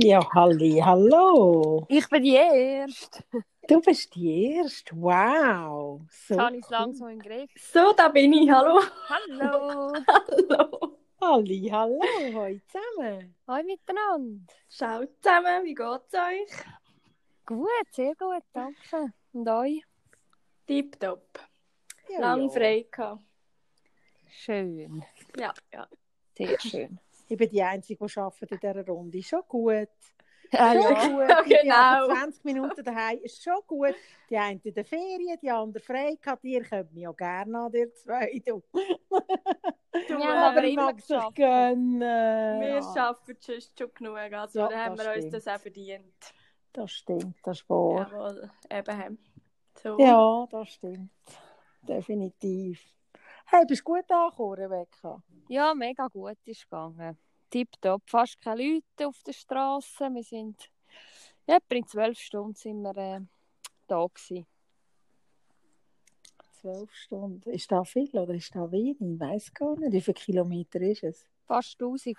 [0.00, 1.84] Ja, halli, hallo.
[1.88, 3.24] Ich bin die Erste.
[3.66, 4.94] Du bist die Erste.
[4.94, 6.02] Wow.
[6.08, 7.50] So habe ich es langsam im Griff.
[7.56, 8.48] So, da bin ich.
[8.48, 8.80] Hallo.
[9.08, 9.92] Hallo.
[10.06, 10.98] Hallo.
[11.20, 12.00] Halli, hallo.
[12.32, 13.34] Hoi zusammen.
[13.48, 14.54] Hallo miteinander.
[14.68, 16.64] Schaut zusammen, wie geht's euch?
[17.44, 19.12] Gut, sehr gut, danke.
[19.32, 19.82] Und euch?
[20.68, 21.40] Tipptopp.
[22.08, 22.50] Ja, Lang ja.
[22.50, 23.24] frei gehabt.
[24.28, 25.04] Schön.
[25.36, 25.88] Ja, ja.
[26.36, 27.00] Sehr schön.
[27.28, 29.22] Ich bin die Einzige, die arbeitet in dieser Runde.
[29.22, 29.88] Schon gut.
[30.52, 31.08] Ah, schon ja.
[31.08, 31.28] gut.
[31.28, 31.74] Ja, Ich genau.
[32.08, 33.18] also 20 Minuten daheim.
[33.22, 33.94] Ist schon gut.
[34.30, 36.42] Die eine in der Ferien, die andere frei gehabt.
[36.44, 38.42] Ihr könnt mich auch gerne an, ihr zwei.
[38.46, 38.62] Du.
[40.06, 40.22] Du, haben
[40.56, 41.34] aber immer mag geschafft.
[41.34, 42.00] gönnen.
[42.00, 44.16] wir Ja, arbeiten sonst schon genug.
[44.16, 45.34] Also, Ja, da haben wir uns stimmt.
[45.34, 46.34] das auch verdient.
[46.72, 48.08] das stimmt, das ist wahr.
[48.10, 49.18] Jawohl, eben.
[49.82, 49.98] So.
[49.98, 51.10] Ja, das stimmt.
[51.82, 52.80] Definitiv.
[53.50, 55.22] Hey, bist du gut angekommen, Rebecca?
[55.48, 57.16] ja, mega gut ist gegangen.
[57.48, 60.10] Tipptopp, fast keine Leute auf der Straße.
[60.10, 60.70] Wir sind
[61.46, 63.20] etwa in zwölf Stunden sind wir äh,
[63.86, 64.46] da gewesen.
[66.60, 67.48] Zwölf Stunden.
[67.48, 69.00] Ist das viel oder ist das wenig?
[69.00, 69.92] Ich weiß gar nicht.
[69.92, 71.26] Wie viele Kilometer ist es?
[71.46, 72.18] Fast 1000.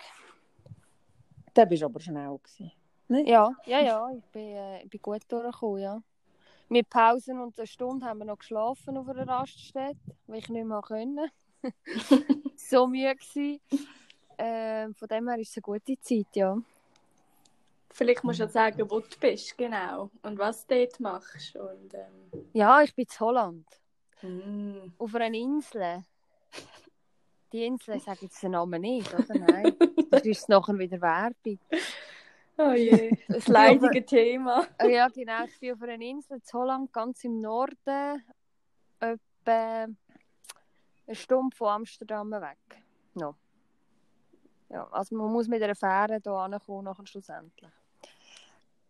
[1.54, 2.38] Da bist du aber schnell.
[2.38, 2.72] Gewesen.
[3.06, 3.28] Nicht?
[3.28, 6.02] Ja, ja, ja, ich bin, äh, ich bin gut durchgekommen, ja.
[6.72, 10.64] Mit Pausen und einer Stunde haben wir noch geschlafen auf einer Raststätte, weil ich nicht
[10.64, 11.26] mehr konnte.
[12.56, 13.60] so müde gsi.
[14.38, 16.56] Ähm, von dem her ist es eine gute Zeit, ja.
[17.90, 20.10] Vielleicht musst du ja sagen, wo du bist, genau.
[20.22, 21.56] Und was du dort machst.
[21.56, 23.66] Und, ähm, Ja, ich bin in Holland,
[24.22, 24.92] mm.
[24.96, 26.04] auf einer Insel.
[27.52, 29.34] Die Insel, ich sage jetzt den Namen nicht, oder?
[29.34, 29.74] Nein.
[30.10, 31.58] Das ist nachher wieder Werbung.
[32.62, 34.66] Oh je, das leidige Thema.
[34.78, 35.44] Ah Ja, genau.
[35.44, 38.22] Ich bin auf einer Insel in Holland, ganz im Norden,
[39.00, 39.96] etwa eine
[41.12, 42.58] Stunde von Amsterdam weg.
[43.14, 43.34] No.
[44.68, 47.70] Ja, also man muss mit einer Fähre hier ankommen, nachher schlussendlich.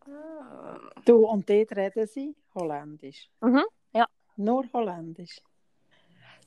[0.07, 0.79] Ah.
[1.05, 3.31] Du und dort reden sie Holländisch.
[3.41, 4.07] Mhm, ja.
[4.37, 5.41] Nur Holländisch.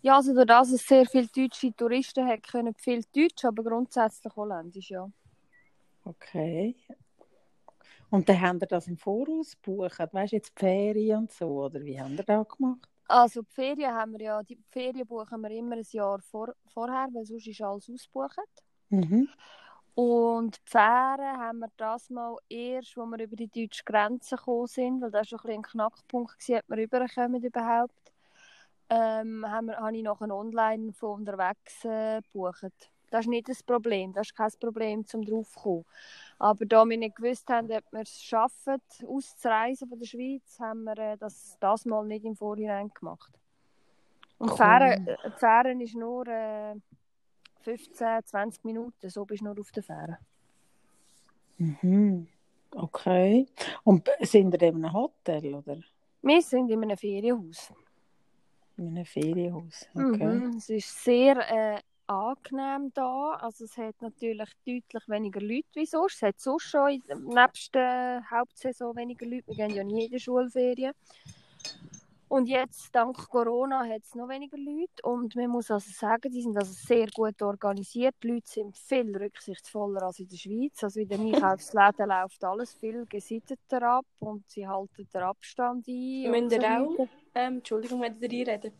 [0.01, 4.35] Ja, also durch das es sehr viele deutsche Touristen hat, können viel Deutsch, aber grundsätzlich
[4.35, 5.09] Holländisch, ja.
[6.03, 6.75] Okay.
[8.13, 9.97] Und dann haben wir das im Voraus gebucht.
[9.97, 12.87] Weißt du, jetzt die Ferien und so, oder wie haben wir das gemacht?
[13.07, 17.07] Also die Ferien haben wir ja, die Ferien buchen wir immer ein Jahr vor, vorher,
[17.11, 18.37] weil sonst ist alles ausgebucht.
[18.89, 19.27] Mhm.
[19.95, 24.67] Und die Fähre haben wir das mal erst, als wir über die deutsche Grenze gekommen
[24.67, 28.13] sind, weil das war schon ein, ein Knackpunkt, gewesen, ob wir rüberkommen überhaupt,
[28.91, 32.92] ähm, haben wir, habe ich noch online von unterwegs äh, gebucht.
[33.13, 35.85] Das ist nicht das Problem, das ist kein Problem, zum draufzukommen.
[36.39, 40.83] Aber da wir nicht gewusst haben, ob wir es schaffen, auszureisen von der Schweiz, haben
[40.83, 43.31] wir äh, das, das mal nicht im Vorhinein gemacht.
[44.39, 44.57] Und Cool.
[44.57, 46.27] Fähre, äh, die Fähre ist nur...
[46.27, 46.75] Äh,
[47.63, 50.17] 15, 20 Minuten, so bist du nur auf der Fähre.
[51.57, 52.27] Mhm.
[52.71, 53.47] Okay.
[53.83, 55.77] Und sind ihr in einem Hotel oder
[56.21, 57.73] Wir sind in einem Ferienhaus.
[58.77, 59.87] in einem Ferienhaus?
[59.95, 60.25] Okay.
[60.25, 60.57] Mhm.
[60.57, 61.37] Es ist sehr
[61.75, 63.33] äh, angenehm da.
[63.41, 66.15] Also es hat natürlich deutlich weniger Leute wie sonst.
[66.15, 69.47] Es hat sonst schon in, nebst der Hauptsaison weniger Leute.
[69.47, 70.93] Wir gehen ja nie in die Schulferien.
[72.33, 75.03] Und jetzt, dank Corona, hat es noch weniger Leute.
[75.03, 78.15] Und man muss also sagen, die sind also sehr gut organisiert.
[78.23, 80.83] Die Leute sind viel rücksichtsvoller als in der Schweiz.
[80.83, 86.31] Also in den Einkaufsläden läuft alles viel gesitteter ab und sie halten den Abstand ein.
[86.31, 88.71] Müsst ihr so auch, ähm, Entschuldigung, wenn ich dir rede,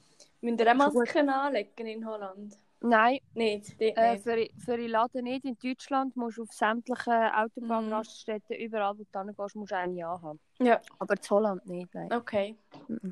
[0.41, 2.57] müsst ihr auch Masken anlegen in Holland?
[2.85, 5.45] Nein, Nicht, Äh, für, für die Laden nicht.
[5.45, 10.39] In Deutschland musst du auf sämtlichen Autobahnraststätten, überall wo du hingehst, musst du eine anhaben.
[10.59, 12.11] Ja, Aber in Holland nicht, nein.
[12.11, 12.57] okay.
[12.89, 13.11] Mhm.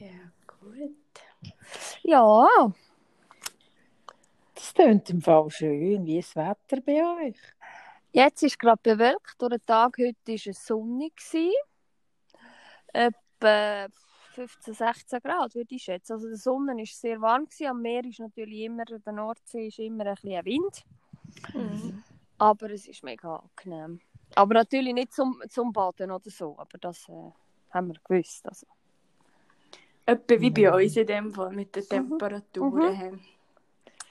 [0.00, 0.96] Ja, gut.
[2.02, 2.46] Ja,
[4.54, 6.04] Das tönt im Fall schön.
[6.04, 7.38] Wie ist das Wetter bei euch?
[8.12, 9.34] jetzt ist gerade bewölkt.
[9.40, 11.12] Durch den Tag heute war es sonnig.
[12.92, 13.86] Etwa
[14.34, 16.12] 15, 16 Grad, würde ich schätzen.
[16.12, 17.44] Also die Sonne war sehr warm.
[17.44, 17.66] Gewesen.
[17.68, 20.84] Am Meer ist natürlich immer, der Nordsee ist immer ein bisschen Wind.
[21.52, 22.02] Mhm.
[22.38, 24.00] Aber es ist mega angenehm.
[24.34, 26.54] Aber natürlich nicht zum, zum Baden oder so.
[26.58, 27.12] Aber das äh,
[27.70, 28.46] haben wir gewusst.
[28.48, 28.66] Also.
[30.06, 30.54] Etwa wie Mhm.
[30.54, 32.92] bei uns in dem Fall mit den Temperaturen.
[32.92, 32.98] Mhm.
[32.98, 33.24] haben.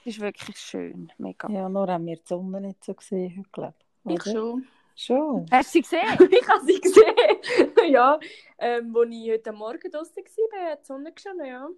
[0.00, 1.12] Es ist wirklich schön.
[1.18, 1.48] Mega.
[1.48, 3.74] Ja, nur haben wir die Sonne nicht so gesehen heute, glaube
[4.06, 4.14] ich.
[4.16, 4.66] Ich schon.
[4.94, 5.46] Schon.
[5.50, 6.02] Hast du sie gesehen?
[6.30, 7.72] ich habe sie gesehen.
[7.90, 8.18] ja,
[8.58, 11.68] ähm, als ich heute Morgen draußen war, hat die Sonne geschonnen, ja.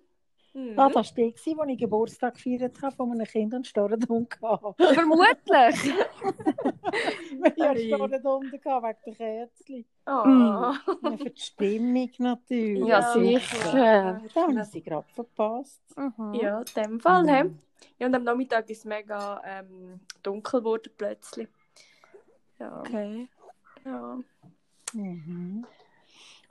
[0.57, 0.79] Mhm.
[0.79, 4.95] Ah, das war die, wo ich Geburtstag gefeiert habe von einem Kind und Storrenhund hatte.
[4.95, 5.95] Vermutlich.
[7.45, 7.89] Ich hatte Ei.
[7.89, 9.85] Storrenhund wegen der Kerzchen.
[10.07, 10.27] Oh.
[10.27, 10.47] Mhm.
[10.47, 10.81] Ja,
[11.19, 12.87] für die Stimmung natürlich.
[12.87, 14.21] Ja, Ja, sicher.
[14.35, 15.83] Da habe ich sie gerade verpasst.
[15.95, 16.35] Mhm.
[16.35, 17.25] Ja, in dem Fall.
[17.25, 17.29] Mhm.
[17.29, 17.55] he?
[17.99, 21.49] Ja, und am Nachmittag ist es mega ähm, dunkel geworden plötzlich.
[22.59, 22.81] Ja.
[22.81, 23.29] Okay.
[23.85, 24.19] ja.
[24.93, 25.67] Mhm.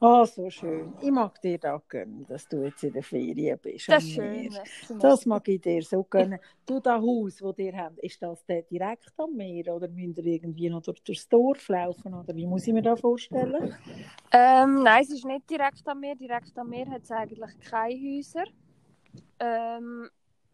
[0.02, 0.94] Oh, so schön.
[1.02, 3.88] Ich mag dir da gönnen, dass du jetzt in der Ferien bist.
[3.88, 4.54] Das ist schön.
[5.00, 6.40] Das mag ich dir so gönnen.
[6.66, 10.26] Du, das Haus, das ihr habt, ist das der direkt am Meer oder müsst ihr
[10.26, 12.14] irgendwie noch durch, durchs Dorf laufen?
[12.14, 13.74] Oder wie muss ich mir das vorstellen?
[14.32, 16.16] Ähm, nein, es ist nicht direkt am Meer.
[16.16, 18.44] Direkt am Meer hat es eigentlich keine Häuser.
[19.40, 20.10] Ähm,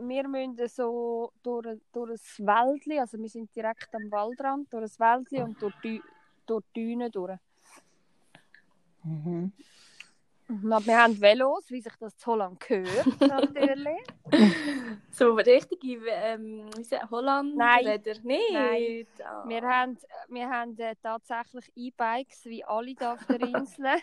[0.08, 5.00] wir müssen so durch, durch ein Wäldli, also wir sind direkt am Waldrand, durch ein
[5.00, 6.02] Wäldli und durch die,
[6.46, 7.38] durch die Dünen durch.
[9.04, 9.52] Mhm.
[10.70, 14.04] Aber wir haben Velos, wie sich das zu Holland gehört, natürlich.
[15.10, 18.02] So richtige ähm, wie sagt- holland Nein.
[18.24, 19.08] Nein.
[19.24, 19.48] Ah.
[19.48, 23.96] Wir haben, wir haben äh, tatsächlich E-Bikes, wie alle da auf der Insel.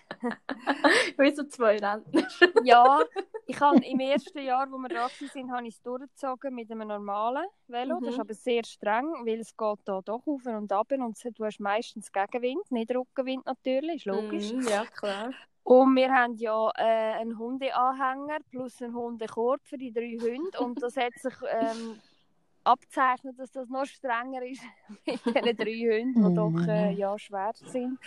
[1.19, 2.27] Wie so zwei Rentner.
[2.65, 2.99] ja,
[3.49, 6.87] ich habe im ersten Jahr, wo wir da waren, habe ich es durchgezogen mit einem
[6.89, 7.99] normalen Velo.
[8.01, 8.21] Das ist Mhm.
[8.21, 12.13] aber sehr streng, weil es geht da doch auf und ab und du hast meistens
[12.13, 14.53] Gegenwind, nicht Rückenwind natürlich, ist logisch.
[14.53, 15.31] Mhm, ja, klar.
[15.65, 20.83] Und wir haben ja äh, einen Hundeanhänger plus einen Hundekorb für die drei Hunde und
[20.83, 21.99] das hat sich ähm,
[22.65, 24.63] abzeichnet, dass das noch strenger ist
[25.07, 27.99] mit diesen drei Hunden, die doch äh, ja, schwer sind.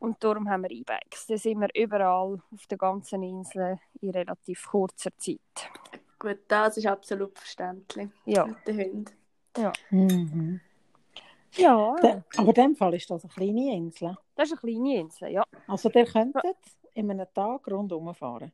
[0.00, 1.26] Und darum haben wir E-Bikes.
[1.26, 5.70] Da sind wir überall auf der ganzen Insel in relativ kurzer Zeit.
[6.18, 8.08] Gut, das ist absolut verständlich.
[8.24, 8.46] Ja.
[8.46, 9.72] Mit den Hunden.
[9.90, 10.60] Mhm.
[11.54, 14.16] Ja, De, aber in dem Fall ist das eine kleine Insel.
[14.36, 15.42] das ist eine kleine Insel, ja.
[15.66, 16.44] Also, ihr könntet
[16.94, 18.52] in einem Tag rundherum fahren.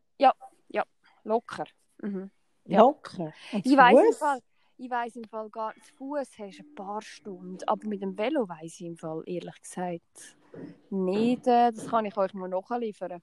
[1.24, 1.64] Locker.
[2.02, 2.30] Mhm.
[2.66, 2.80] Ja.
[2.80, 3.32] Locker.
[3.52, 4.12] Und Ich zu weiss im?
[4.14, 4.38] Fall,
[4.76, 8.02] ich weiss im Fall gar nicht, zu Fuß hast du ein paar Stunden, aber mit
[8.02, 10.36] dem Velo weiss ich im Fall ehrlich gesagt
[10.90, 11.46] nicht.
[11.46, 13.20] äh, Das kann ich euch mal nachliefern.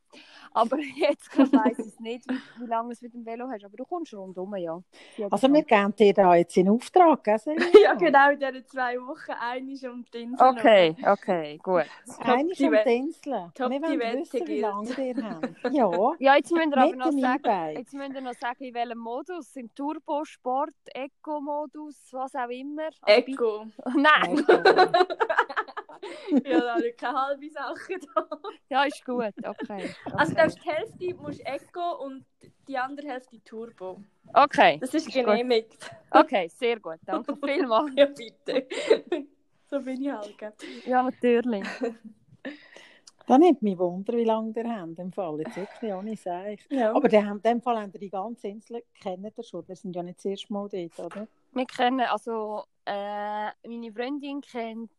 [0.53, 3.63] Aber jetzt weiss ich es nicht, wie, wie lange du es mit dem Velo hast.
[3.63, 4.81] Aber du kommst rundum, ja.
[5.29, 7.39] Also, wir geben dir da jetzt in Auftrag, gell?
[7.83, 9.31] Ja, genau, in diesen zwei Wochen.
[9.39, 10.47] Eines um die Insel.
[10.47, 11.85] Okay, okay, gut.
[12.19, 13.51] Eine die um die Insel.
[13.55, 15.73] Top wir die wollen wissen, wie lange ihr habt.
[15.73, 18.97] Ja, Ja, jetzt müsst ihr aber noch sagen, jetzt müsst ihr noch sagen, in welchem
[18.99, 19.55] Modus.
[19.55, 22.89] Im Turbo, Sport, Eco-Modus, was auch immer.
[23.01, 23.65] Also Eco.
[23.95, 24.45] Nein,
[26.45, 28.27] ja, da habe ich keine halbe Sache da.
[28.69, 29.93] ja, ist gut, okay.
[30.13, 30.47] Also, okay.
[30.47, 32.25] du die Hälfte musst Eco und
[32.67, 34.01] die andere Hälfte Turbo.
[34.33, 34.77] okay.
[34.79, 35.25] Das ist Ist gut.
[35.25, 35.77] genehmigt.
[36.11, 36.97] Okay, sehr gut.
[37.05, 37.91] Danke vielmals.
[37.95, 38.67] Ja, bitte.
[39.69, 40.35] so bin ich halt.
[40.85, 41.65] Ja, natürlich.
[43.27, 44.99] Da nimmt mich Wunder, wie lange ihr habt.
[44.99, 46.65] Im Fall jetzt wirklich ohne Seich.
[46.69, 46.93] Ja.
[46.93, 49.67] Aber in dem Fall ihr die ganze Insel kennt ihr schon.
[49.67, 51.27] Wir sind ja nicht das erste Mal dort, oder?
[51.53, 54.91] Wir kennen, also, äh, meine Freundin kennt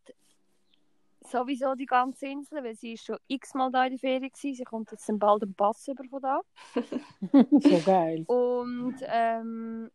[1.32, 4.55] sowieso die ganze Insel, weil sie ist schon x-mal da in der Ferien war.
[4.55, 6.40] Sie kommt jetzt bald einen Pass über von da.
[7.32, 8.25] so geil.
[8.26, 9.90] Und ähm,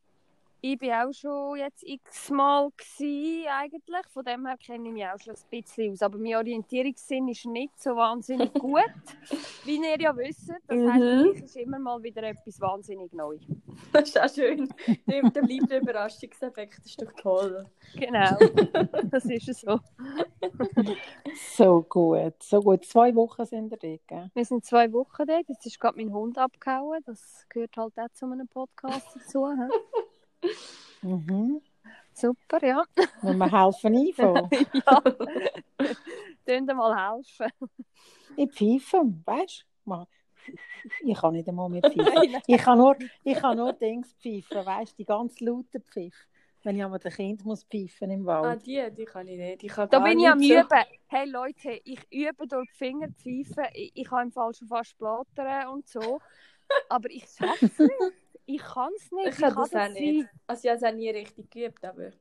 [0.62, 2.70] ich bin auch schon jetzt x-mal
[3.00, 4.08] eigentlich.
[4.10, 6.02] Von dem her kenne ich mich auch schon ein bisschen aus.
[6.02, 8.82] Aber mein Orientierungssinn ist nicht so wahnsinnig gut,
[9.66, 10.50] wie ihr ja wisst.
[10.50, 11.00] Das heisst, Mhm.
[11.26, 13.38] für mich ist immer mal wieder etwas wahnsinnig neu.
[13.94, 14.68] Das ist auch schön.
[15.06, 16.80] Da da bleibt der Überraschungseffekt.
[16.80, 17.64] Das ist doch toll.
[17.96, 18.36] Genau,
[19.12, 19.80] das ist so.
[21.56, 22.34] So gut.
[22.42, 22.86] So gut.
[22.86, 24.32] Zwei Wochen sind ihr dort, gell?
[24.34, 25.48] Wir sind zwei Wochen dort.
[25.48, 27.02] Jetzt ist gerade mein Hund abgehauen.
[27.06, 29.46] Das gehört halt auch zu einem Podcast dazu.
[31.02, 31.62] Mhm.
[32.14, 32.84] Super, ja.
[33.22, 34.50] Wenn wir helfen einfahren.
[34.74, 35.04] ja.
[36.48, 37.52] Ihr mal helfen.
[38.36, 40.06] Ich pfeife, weißt du?
[41.04, 42.42] Ich kann nicht einmal mit pfeifen.
[42.48, 44.96] Ich kann nur, ich kann nur Dings pfeifen, weißt du?
[44.98, 46.16] Die ganz lauten Pfiff.
[46.64, 48.66] Wenn ich aber den Kind muss pfeifen im Ah, Wald.
[48.66, 49.64] die, die kann ich nicht.
[49.64, 50.84] Ich kann Da bin ich am so- Üben.
[51.08, 53.66] Hey Leute, ich übe durch die Finger pfeifen.
[53.74, 56.20] Ich, ich kann im Fall schon fast plattern und so.
[56.90, 57.92] Aber ich schaff's nicht.
[58.48, 59.28] Ich kann es nicht.
[59.28, 60.26] Ich kann das auch nicht.
[60.26, 60.30] sein?
[60.48, 62.12] Also ich habe es auch nie richtig geübt, aber...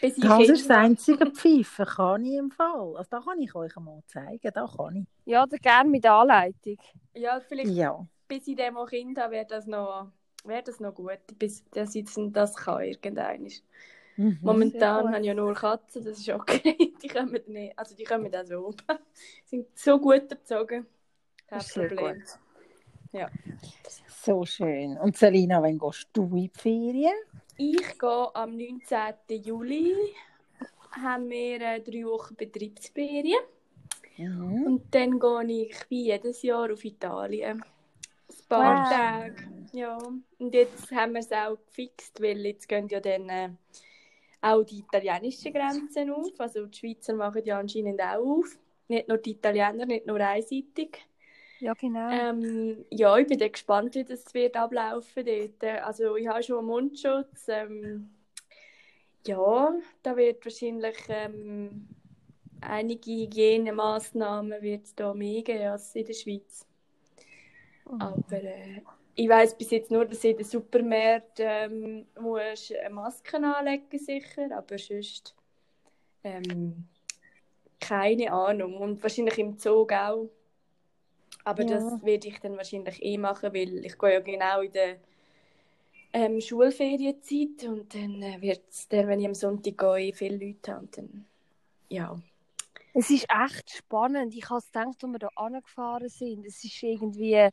[0.00, 2.96] Das Kind ist das einzige Pfeifen, kann ich im Fall.
[2.96, 5.06] Also da kann ich euch mal zeigen, da kann ich.
[5.26, 6.78] Ja, oder gerne mit Anleitung.
[7.14, 8.06] Ja, vielleicht Ja.
[8.26, 10.10] bis ich dem auch Kind habe, wäre das noch...
[10.44, 13.50] Wäre das noch gut, bis dass ich das kann irgendein.
[14.16, 14.38] Mhm.
[14.40, 15.12] Momentan gut.
[15.12, 16.94] habe ich ja nur Katzen, das ist okay.
[17.02, 18.74] Die kommen nicht, also die kommen auch so.
[19.44, 20.86] sind so gut erzogen.
[21.46, 22.38] Kein Das ist
[23.10, 23.28] Problem.
[24.22, 24.98] So schön.
[24.98, 27.14] Und Selina, wann gehst du in die Ferien?
[27.56, 29.42] Ich gehe am 19.
[29.42, 29.94] Juli.
[30.90, 33.40] Haben wir äh, drei Wochen Betriebsferien.
[34.16, 34.62] Mhm.
[34.66, 37.62] Und dann gehe ich wie jedes Jahr auf Italien.
[37.62, 38.90] Ein paar Wow.
[38.90, 39.34] Tage.
[39.72, 39.98] Ja.
[40.38, 43.50] Und jetzt haben wir es auch gefixt, weil jetzt gehen ja dann äh,
[44.40, 46.32] auch die italienischen Grenzen auf.
[46.38, 48.58] Also die Schweizer machen ja anscheinend auch auf.
[48.88, 51.06] Nicht nur die Italiener, nicht nur einseitig.
[51.60, 52.08] Ja, genau.
[52.10, 55.84] Ähm, ja, ich bin gespannt, wie das wird ablaufen dort.
[55.84, 57.48] Also ich habe schon einen Mundschutz.
[57.48, 58.10] Ähm,
[59.26, 61.88] ja, da wird wahrscheinlich ähm,
[62.60, 66.66] einige Hygienemaßnahmen da mehr geben als in der Schweiz.
[67.90, 68.00] Mhm.
[68.00, 68.82] Aber äh,
[69.14, 74.48] ich weiß bis jetzt nur, dass in den Supermärkten ähm, musst eine Maske anlegen sicher,
[74.56, 75.34] aber sonst
[76.22, 76.86] ähm,
[77.80, 78.76] keine Ahnung.
[78.76, 80.28] Und wahrscheinlich im Zug auch.
[81.48, 81.76] Aber Ja.
[81.76, 84.96] das werde ich dann wahrscheinlich eh machen, weil ich gehe ja genau in der
[86.12, 90.84] ähm, Schulferienzeit und dann äh, wird es, wenn ich am Sonntag gehe, viele Leute haben.
[90.84, 91.26] Und dann,
[91.88, 92.20] ja.
[92.92, 94.34] Es ist echt spannend.
[94.34, 97.48] Ich habe gedacht, als wir hier angefahren sind, es ist irgendwie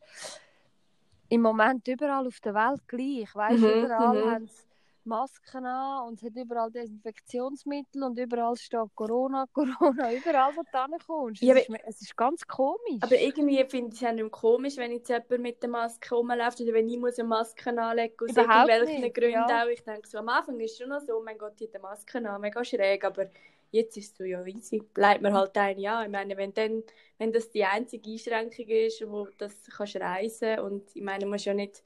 [1.28, 3.34] im Moment überall auf der Welt gleich.
[3.34, 4.24] Weißt, Mhm, überall mhm.
[4.24, 4.65] haben sie
[5.06, 10.92] Masken an und es hat überall Desinfektionsmittel und überall steht Corona, Corona, überall, wo du
[10.92, 11.42] hinkommst.
[11.42, 13.00] Ja, es, ist, es ist ganz komisch.
[13.00, 16.72] Aber irgendwie finde ich es auch komisch, wenn jetzt jemand mit der Maske rumläuft oder
[16.72, 19.62] wenn ich muss eine Maske anlegen muss, aus Überhaupt irgendwelchen nicht, Gründen ja.
[19.62, 19.68] auch.
[19.68, 22.18] Ich denke so, am Anfang ist es schon noch so, oh mein Gott, die Maske
[22.28, 23.30] an, mega schräg, aber
[23.70, 26.04] jetzt ist es so, ja easy, bleibt mir halt ein Jahr.
[26.04, 26.82] Ich meine, wenn, dann,
[27.18, 31.54] wenn das die einzige Einschränkung ist, wo das kannst reisen und ich meine, muss ja
[31.54, 31.82] nicht,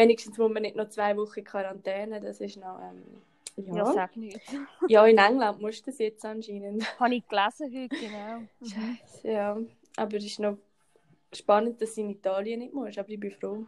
[0.00, 3.22] wenigstens muss man nicht noch zwei Wochen Quarantäne, das ist noch, ähm,
[3.56, 3.92] ja, ja.
[3.92, 4.40] sag nicht.
[4.88, 6.82] ja, in England musst du das jetzt anscheinend.
[7.00, 8.38] Habe ich gelesen heute, genau.
[8.38, 8.66] Mhm.
[8.66, 9.58] Scheiße, ja.
[9.96, 10.56] Aber es ist noch
[11.32, 13.64] spannend, dass du in Italien nicht musst, aber ich bin froh.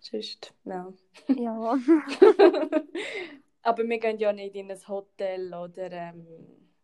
[0.00, 0.92] Sonst, ja.
[1.28, 1.78] Ja.
[3.62, 6.26] aber wir gehen ja nicht in ein Hotel oder ähm,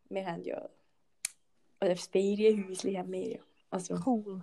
[0.09, 0.69] wir haben ja
[1.81, 3.39] oder das Ferienhäuschen haben wir ja.
[3.71, 4.41] Also, Cool.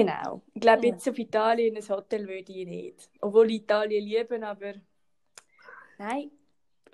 [0.00, 0.42] Genau.
[0.54, 3.08] Ich glaube, jetzt auf Italien in ein Hotel würde ich nicht.
[3.20, 4.74] Obwohl ich Italien liebe, aber
[5.98, 6.30] nein,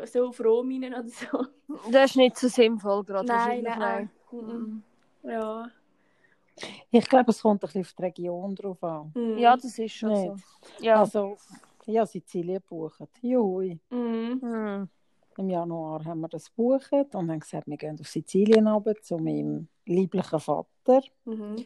[0.05, 1.45] so auf Rom oder so.
[1.91, 3.27] Das ist nicht so sinnvoll gerade.
[3.27, 4.11] Nein, nein.
[4.33, 4.83] Mhm.
[5.23, 5.69] Ja.
[6.91, 9.13] Ich glaube, es kommt ein bisschen auf die Region drauf an.
[9.15, 9.39] Mhm.
[9.39, 10.45] Ja, das ist schon Nicht.
[10.79, 10.85] so.
[10.85, 11.01] Ja.
[11.01, 11.37] Also,
[11.87, 13.09] ja, Sizilien gebucht.
[13.23, 13.79] Jui.
[13.91, 14.41] Mhm.
[14.43, 14.89] Hm.
[15.39, 19.17] Im Januar haben wir das gebucht und haben gesagt, wir gehen auf Sizilien runter zu
[19.17, 21.65] meinem lieblichen Vater, Mhm.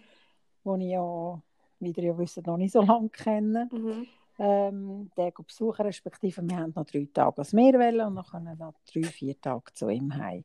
[0.64, 1.42] Den ich ja,
[1.80, 3.68] wie ihr ja wisst, noch nicht so lange kenne.
[3.72, 4.06] Mhm.
[4.36, 8.58] Ähm, den besuchen, respektive wir haben noch drei Tage als Meer wollen und dann können
[8.58, 10.44] noch drei, vier Tage zu ihm heim.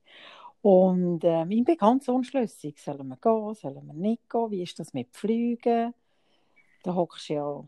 [0.62, 2.80] Und ähm, ich bin ganz unschlüssig.
[2.80, 4.52] Sollen wir gehen, sollen wir nicht gehen?
[4.52, 5.94] Wie ist das mit Flügen?
[6.84, 7.64] Da hockst du ja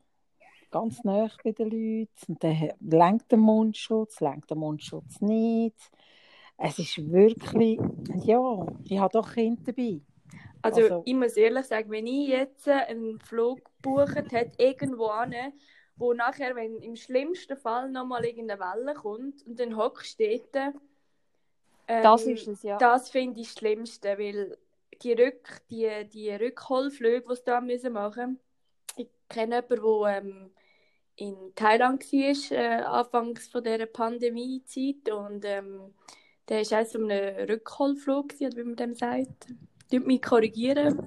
[0.70, 5.91] ganz nah bei den Leuten und dann lenkt der Mundschutz, lenkt der Mundschutz nicht.
[6.58, 7.79] Es ist wirklich,
[8.24, 10.01] ja, ich habe doch Kinder dabei.
[10.61, 15.53] Also, Also- ich muss ehrlich sagen, wenn ich jetzt einen Flug gebucht hätte, irgendwo hin,
[15.95, 20.73] wo nachher, wenn im schlimmsten Fall nochmal irgendeine Welle kommt und dann hockst du dort,
[21.87, 22.77] ähm, Das ist es, ja.
[22.77, 24.57] das finde ich das Schlimmste, weil
[25.01, 28.39] die, Rück, die, die Rückholflüge, die sie da müssen machen
[28.95, 30.51] ich kenne jemanden, der ähm,
[31.15, 35.93] in Thailand war, äh, anfangs von dieser Pandemiezeit und ähm,
[36.49, 39.47] der war auch so einem Rückholflug, wie man dem sagt.
[39.91, 41.01] Tut mich korrigieren.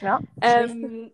[0.00, 0.20] Ja.
[0.40, 1.10] Ähm,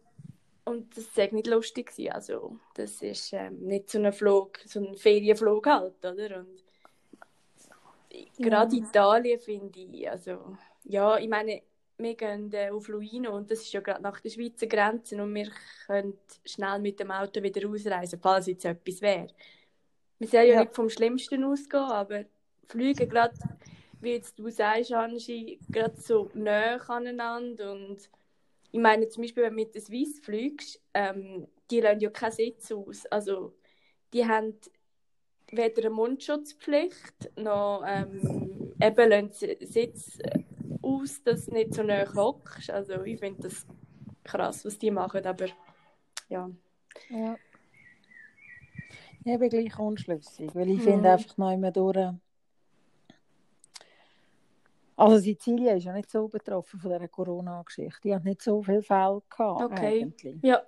[0.64, 1.90] und das war nicht lustig.
[1.90, 2.12] Gewesen.
[2.12, 6.40] Also, das ist ähm, nicht so ein Flug, so ein Ferienflug halt, oder?
[6.40, 6.62] Und
[8.38, 11.62] gerade Italien finde ich, also, ja, ich meine,
[11.98, 15.34] wir gehen äh, auf Luino und das ist ja gerade nach der Schweizer Grenze und
[15.34, 15.48] wir
[15.86, 19.28] können schnell mit dem Auto wieder ausreisen, falls jetzt etwas wäre.
[20.18, 20.60] Wir sollen ja, Ja.
[20.60, 22.24] nicht vom Schlimmsten ausgehen, aber
[22.68, 23.34] fliegen gerade,
[24.02, 28.10] wie jetzt du sagst, Angie, gerade so nah aneinander und
[28.72, 32.32] ich meine zum Beispiel, wenn du mit der Swiss fliegst, ähm, die lassen ja keinen
[32.32, 33.06] Sitz aus.
[33.06, 33.54] Also
[34.12, 34.54] die haben
[35.50, 40.18] weder eine Mundschutzpflicht, noch ähm, eben lassen Sitz
[40.82, 42.70] aus, dass du nicht so nah hockst.
[42.70, 43.66] Also ich finde das
[44.24, 45.46] krass, was die machen, aber
[46.28, 46.50] ja.
[47.10, 47.36] ja.
[49.24, 50.82] Ich bin gleich unschlüssig, weil ich Mhm.
[50.82, 52.14] finde einfach noch immer durch.
[55.02, 58.00] Also Sizilien ist ja nicht so betroffen von dieser Corona-Geschichte.
[58.04, 60.02] Die hat nicht so viele Fälle gehabt Okay.
[60.02, 60.36] eigentlich.
[60.42, 60.62] Ja.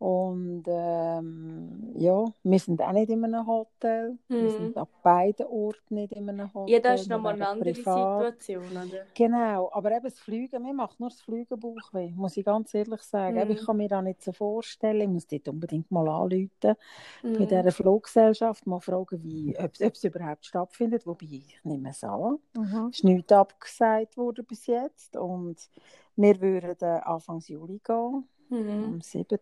[0.00, 4.16] Und ähm, ja, wir sind auch nicht in einem Hotel.
[4.28, 4.48] Wir Mhm.
[4.50, 6.72] sind an beiden Orten nicht in einem Hotel.
[6.72, 8.40] Ja, das ist wir nochmal eine andere privat.
[8.42, 9.04] Situation, oder?
[9.14, 13.02] Genau, aber eben das Fliegen, mir macht nur das Fliegen Bauchweh, muss ich ganz ehrlich
[13.02, 13.44] sagen.
[13.44, 13.50] Mhm.
[13.50, 15.02] Ich kann mir das nicht so vorstellen.
[15.02, 16.76] Ich muss dort unbedingt mal anrufen
[17.22, 17.38] Mhm.
[17.38, 21.06] bei dieser Fluggesellschaft, mal fragen, wie, ob, ob es überhaupt stattfindet.
[21.06, 22.38] Wobei, ich nehme es an.
[22.56, 22.88] Mhm.
[22.90, 25.14] Es ist nichts abgesagt worden bis jetzt.
[25.18, 25.68] Und
[26.16, 28.26] wir würden Anfang Juli gehen.
[28.48, 28.84] Mhm.
[28.94, 29.38] Am 7.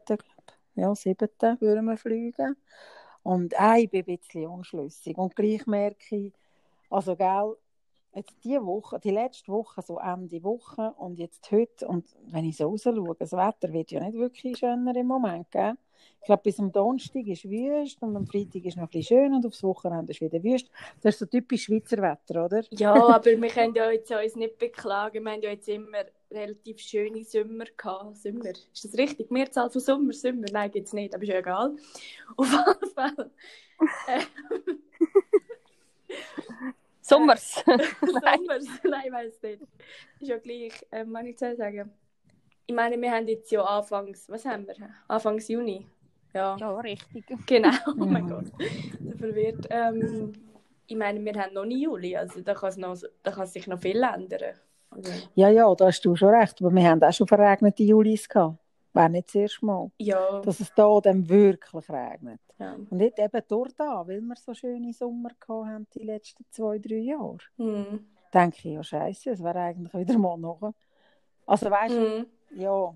[0.79, 1.29] Ja, 7.
[1.61, 2.57] würden wir fliegen.
[3.23, 5.19] Und äh, ich bin ein bisschen unschlüssig.
[5.19, 6.33] Und gleich merke ich,
[6.89, 7.57] also gell,
[8.15, 12.57] jetzt die Woche, die letzte Woche, so Ende Woche und jetzt heute, und wenn ich
[12.57, 15.75] so raus schaue, das Wetter wird ja nicht wirklich schöner im Moment, gell?
[16.21, 19.35] Ich glaube, bis am Donnerstag ist wüst und am Freitag ist noch ein bisschen schön
[19.35, 20.71] und aufs Wochenende ist wieder wüst.
[21.01, 22.63] Das ist so typisch Schweizer Wetter, oder?
[22.71, 25.25] Ja, aber wir können ja jetzt uns nicht beklagen.
[25.25, 28.17] Wir haben ja jetzt immer relativ schöne Sommer gehabt.
[28.17, 29.31] Sommer, ist das richtig?
[29.31, 30.13] Mehrzahl von Sommer?
[30.13, 30.47] Sommer?
[30.53, 31.77] Nein, gibt es nicht, aber ist ja egal.
[32.37, 33.31] Auf jeden Fall.
[37.01, 37.55] Sommers.
[37.65, 38.59] Sommer?
[38.85, 39.63] Nein, ich weiß nicht.
[40.21, 40.87] Ist ja gleich.
[40.93, 41.91] Ähm, was ich sagen?
[42.71, 44.75] Ich meine, wir haben jetzt ja Anfangs, was haben wir?
[45.09, 45.87] Anfangs Juni.
[46.35, 47.25] Ja, ja, richtig.
[47.47, 47.71] genau.
[47.99, 48.29] Oh mein Mhm.
[48.29, 48.45] Gott,
[49.19, 49.67] verwirrt.
[49.71, 50.33] Ähm,
[50.87, 53.67] ich meine, wir haben noch nie Juli, also da kann, es noch, da kann sich
[53.67, 54.55] noch viel ändern.
[54.91, 56.61] Also, Ja, ja, da hast du schon recht.
[56.61, 58.59] Aber wir haben auch schon verregnete Julis gehabt.
[58.93, 59.91] Wäre nicht das erste Mal.
[59.99, 62.41] ja, Dass es da dann wirklich regnet.
[62.59, 62.75] ja.
[62.75, 66.79] Und nicht eben durch da, weil wir so schöne Sommer gehabt haben die letzten zwei,
[66.79, 67.39] drei Jahre.
[67.57, 68.07] Hm.
[68.35, 70.73] Denke ich, ja, scheiße, es wäre eigentlich wieder mal noch.
[71.47, 72.27] Also weißt du, Hm.
[72.51, 72.95] Ja,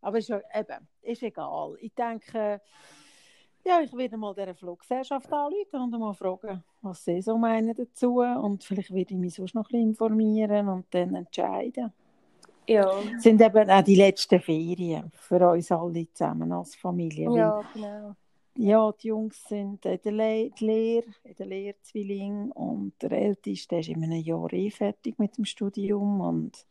[0.00, 1.76] aber ist ja eben, ist egal.
[1.80, 2.60] Ich denke,
[3.64, 8.18] ja, ich werde mal dieser Fluggesellschaft anrufen und mal fragen, was sie so meinen dazu.
[8.18, 11.92] Und vielleicht werde ich mich sonst noch ein bisschen informieren und dann entscheiden.
[12.66, 17.30] Ja, Es sind eben auch die letzten Ferien für uns alle zusammen als Familie.
[17.36, 18.14] Ja, genau.
[18.56, 23.76] ja, die Jungs sind in der, Le Lehre, in der Lehre Zwilling und der Älteste
[23.76, 26.66] ist in einem Jahr eh fertig mit dem Studium und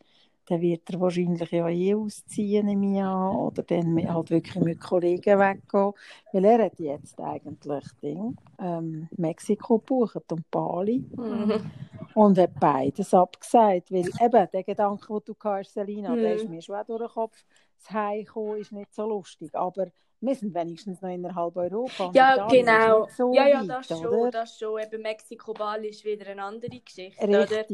[0.48, 5.40] dann wird er wahrscheinlich ja eh ausziehen im Jahr oder dann halt wirklich mit Kollegen
[5.40, 5.94] weggehen,
[6.34, 11.72] weil er hat jetzt eigentlich Ding, ähm, Mexiko gebucht und Bali mhm.
[12.16, 16.36] und hat beides abgesagt, weil eben der Gedanke, den du hast, Selina, der Mhm.
[16.38, 17.44] ist mir schon auch durch den Kopf,
[17.78, 19.88] das Heimkommen ist nicht so lustig, aber
[20.22, 22.12] wir sind wenigstens noch innerhalb Europa.
[22.14, 23.08] ja genau.
[23.10, 24.32] so ja, ja, weit, das schon, oder?
[24.32, 24.80] das schon.
[24.80, 27.66] Eben Mexiko, Bali ist wieder eine andere Geschichte, oder?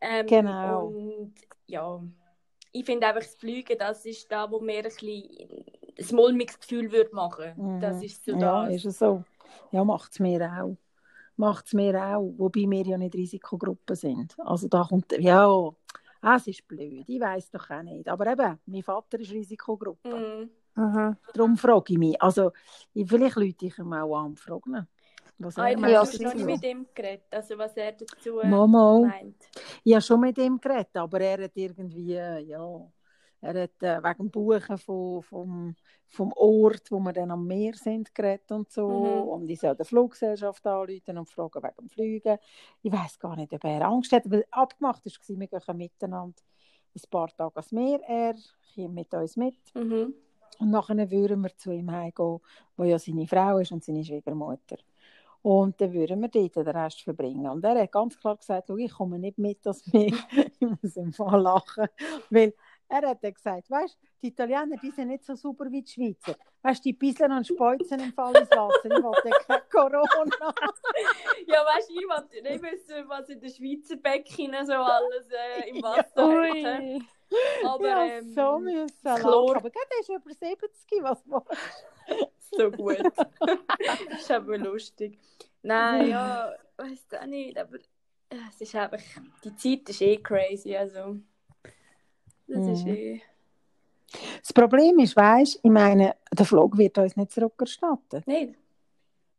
[0.00, 0.86] Ähm, Genau.
[0.88, 1.34] Und
[1.66, 2.00] ja,
[2.72, 5.28] ich finde einfach, das Fliegen, das ist da, wo mir ein bisschen
[5.98, 7.52] ein mulmiges Gefühl würde machen.
[7.56, 7.80] Mhm.
[7.80, 8.76] Das ist so ja, das.
[8.76, 9.24] ist es so.
[9.72, 10.76] Ja, macht es mir auch.
[11.36, 14.36] Macht es mir auch, wobei wir ja nicht Risikogruppe sind.
[14.40, 15.46] Also da kommt, ja,
[16.20, 18.08] ah, es ist blöd, ich weiß doch auch nicht.
[18.08, 20.08] Aber eben, mein Vater ist Risikogruppe.
[20.08, 20.50] Mhm.
[20.82, 21.16] Mhm.
[21.34, 22.20] Darum frage ich mich.
[22.22, 22.52] Also,
[22.94, 24.86] ich, vielleicht Leute ich ihn auch an und frage ihn,
[25.38, 27.92] was Ah, er ich meint Ja, habe noch nicht mit ihm geredet, also was er
[27.92, 29.47] dazu Mama, meint.
[29.84, 32.90] Ich habe schon mit ihm geredet, aber er hat irgendwie, äh, ja,
[33.40, 35.76] er hat äh, wegen Buchen von, vom,
[36.08, 38.88] vom Ort, wo wir dann am Meer sind, geredet und so.
[38.88, 39.28] Mhm.
[39.28, 42.38] Und ich soll der Fluggesellschaft anrufen und fragen wegen dem Fliegen.
[42.82, 46.42] Ich weiß gar nicht, ob er Angst hat, weil abgemacht war, wir gehen miteinander
[46.94, 48.00] ein paar Tage ans Meer.
[48.08, 48.34] Er
[48.74, 49.74] kommt mit uns mit.
[49.74, 50.14] Mhm.
[50.58, 52.40] Und nachher würden wir zu ihm heimgehen,
[52.76, 54.78] wo ja seine Frau ist und seine Schwiegermutter.
[55.42, 57.46] Und dann würden wir dort den Rest verbringen.
[57.48, 60.12] Und er hat ganz klar gesagt, «Schau, ich komme nicht mit das Meer.
[60.60, 61.86] ich muss im Fall lachen.
[62.30, 62.54] Weil
[62.88, 66.36] er hat dann gesagt, weißt die Italiener, die sind nicht so super wie die Schweizer.
[66.62, 68.84] Weißt die bisseln und speuzen im Fall ins Wasser.
[68.84, 70.54] Ich wollte kein Corona.
[71.46, 75.70] Ja, weißt du, ich wollte nicht wissen, was in den Schweizer Becken so alles äh,
[75.70, 76.54] im Wasser hat.
[76.54, 76.96] hä?
[76.96, 77.02] Ui.
[77.64, 78.88] Aber ja, ähm, so müssen.
[79.02, 81.56] Chlor- Aber gerade ist über 70, was machst
[82.56, 82.98] so gut.
[83.40, 85.18] das ist aber lustig.
[85.62, 89.00] Nein, ja, weiß auch nicht, aber äh, es ist einfach,
[89.44, 91.16] die Zeit ist eh crazy, also
[92.46, 92.94] das ist Mhm.
[92.94, 93.22] eh...
[94.40, 98.22] Das Problem ist, weißt ich meine, der Flug wird uns nicht zurückerstatten.
[98.26, 98.56] Nein,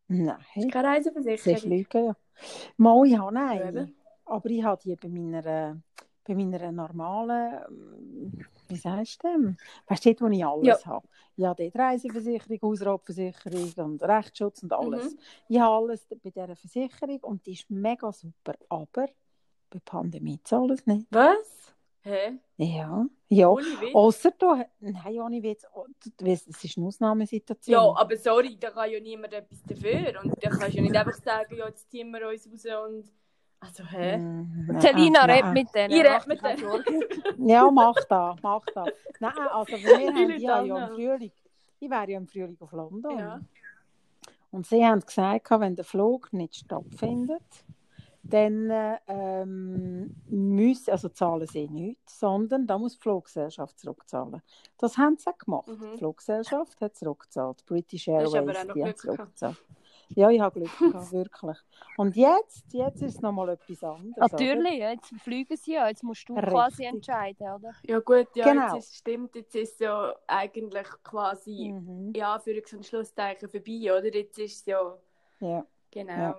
[0.08, 0.38] Nein.
[0.72, 1.60] keine Reiseversicherung.
[1.60, 2.16] fliegen ja.
[2.78, 3.92] Mal, ich habe eine.
[4.26, 5.82] Aber ich habe die bei meiner,
[6.26, 9.58] bei meiner normalen, ähm, wie sagst du dem?
[9.88, 10.86] Weißt du, dort, wo ich alles Ja.
[10.86, 11.08] habe.
[11.36, 15.14] Ich habe dort Reiseversicherung, Hausratversicherung und Rechtsschutz und alles.
[15.14, 15.20] Mhm.
[15.48, 18.54] Ich habe alles bei dieser Versicherung und die ist mega super.
[18.68, 19.08] Aber
[19.70, 21.08] bei Pandemie zahlt es nicht.
[21.10, 21.74] Was?
[22.02, 22.38] Hä?
[22.58, 23.56] Ja, ja.
[23.94, 25.86] Außer du, nein, ohne Witz, oh,
[26.18, 27.74] du weißt, es ist eine Ausnahmesituation.
[27.74, 30.22] Ja, aber sorry, da kann ja niemand etwas dafür.
[30.24, 33.12] Und da kannst du ja nicht einfach sagen, ja, jetzt ziehen wir uns raus und...
[33.62, 34.18] Also, hä?
[34.18, 35.44] Mm, nein, Selina, nein.
[35.44, 35.92] red mit denen.
[35.92, 37.04] Ich red mach mit denen.
[37.50, 38.88] Ja, mach das, mach das.
[39.20, 41.32] Nein, also wir Die haben ja, ja im Frühling,
[41.80, 43.18] ich wäre ja im Frühling auf London.
[43.18, 43.40] Ja.
[44.52, 47.66] Und sie haben gesagt, wenn der Flug nicht stattfindet,
[48.24, 48.72] dann
[49.08, 54.42] ähm, müssen, also zahlen sie nichts, sondern da muss die Fluggesellschaft zurückzahlen.
[54.78, 55.68] Das haben sie auch gemacht.
[55.68, 55.92] Mhm.
[55.94, 57.66] Die Fluggesellschaft hat zurückgezahlt.
[57.66, 59.58] British Airways, aber auch noch die haben Glück gehabt.
[60.16, 61.58] Ja, ich habe Glück gehabt, wirklich.
[61.98, 64.18] Und jetzt, jetzt ist es nochmal etwas anderes.
[64.18, 64.28] oder?
[64.32, 65.88] Natürlich, jetzt fliegen sie ja.
[65.88, 66.52] Jetzt musst du Richtig.
[66.52, 67.72] quasi entscheiden, oder?
[67.84, 68.76] Ja gut, ja, Genau.
[68.76, 72.14] jetzt ist, stimmt, jetzt ist es ja eigentlich quasi, Mhm.
[72.16, 74.14] ja, für und Schlusszeichen vorbei, oder?
[74.14, 74.98] Jetzt ist es ja,
[75.40, 75.66] Ja.
[75.92, 76.12] genau.
[76.14, 76.38] Ja.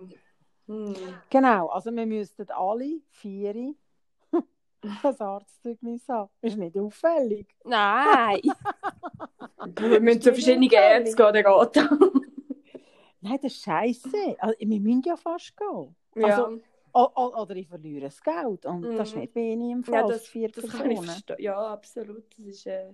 [0.67, 0.95] Hm.
[1.31, 3.55] Genau, also wir müssten alle vier
[4.83, 6.31] ein Arztzeugnis haben.
[6.43, 7.47] Ist nicht auffällig.
[7.65, 8.41] Nein!
[9.79, 12.20] Wir müssen zu verschiedenen Ärzten gehen, dann geht das.
[13.21, 14.37] Nein, das ist scheiße.
[14.39, 15.95] Also, wir müssen ja fast gehen.
[16.17, 16.51] Ja,
[16.93, 18.67] Also, oder ich verliere das Geld.
[18.67, 19.21] Und das ist Mhm.
[19.21, 19.95] nicht wenig im Fall.
[20.01, 21.23] ja das, vier das Personen.
[21.39, 22.25] Ja, absolut.
[22.37, 22.93] Das ist, äh...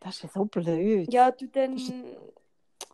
[0.00, 1.12] Das ist ja so blöd.
[1.12, 1.76] Ja, du dann...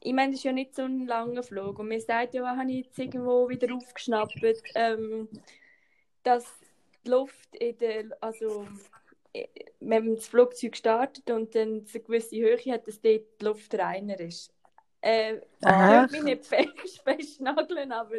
[0.04, 1.78] Ich meine, das ist ja nicht so ein langer Flug.
[1.78, 4.36] Und mir sagt ja, habe ich jetzt irgendwo wieder aufgeschnappt,
[4.74, 5.28] ähm,
[6.22, 6.44] dass
[7.04, 8.04] die Luft in der...
[8.20, 8.66] Also,
[9.32, 9.46] äh,
[9.80, 14.18] wenn das Flugzeug startet und dann eine gewisse Höhe hat, dass dort die Luft reiner
[14.20, 14.52] ist.
[15.02, 16.06] Äh, ich Aha.
[16.10, 18.16] mich nicht fest, festnageln, aber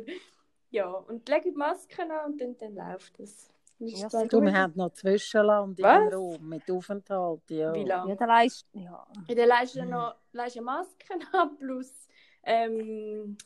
[0.69, 0.89] ja.
[0.89, 3.50] Und lege die Maske an und dann, dann läuft es.
[3.80, 6.10] Ja, Du, wir haben noch Zwischenland in Was?
[6.10, 7.41] dem Raum mit Aufenthalt.
[7.50, 7.74] Ja.
[7.74, 8.12] Wie lange?
[8.12, 9.06] Ja, der Leist, ja.
[9.28, 12.08] Ja, dann leist du noch leist eine Maske an plus
[12.43, 13.38] ähm,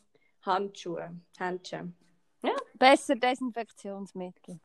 [0.42, 1.18] Handschuhe.
[1.38, 1.92] Handschuhe.
[2.74, 4.60] Besser Desinfektionsmittel.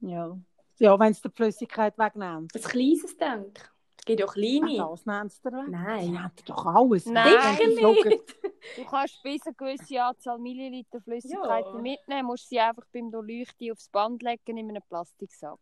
[0.00, 0.36] Ja,
[0.78, 2.54] ja wenn es die Flüssigkeit wegnimmt.
[2.54, 3.70] Ein kleines Denk.
[4.08, 4.84] Es gibt ja auch kleine.
[4.84, 5.64] Ach, das es dir weg.
[5.66, 6.12] Die Nein.
[6.12, 7.06] nennt doch alles.
[7.06, 7.56] Nein.
[7.56, 7.68] Sicher
[8.08, 8.36] nicht.
[8.76, 11.72] Du kannst bis eine gewisse Anzahl Milliliter Flüssigkeit Ja.
[11.74, 15.58] mitnehmen, musst sie einfach beim Durchleuchten aufs Band legen in einem Plastiksack.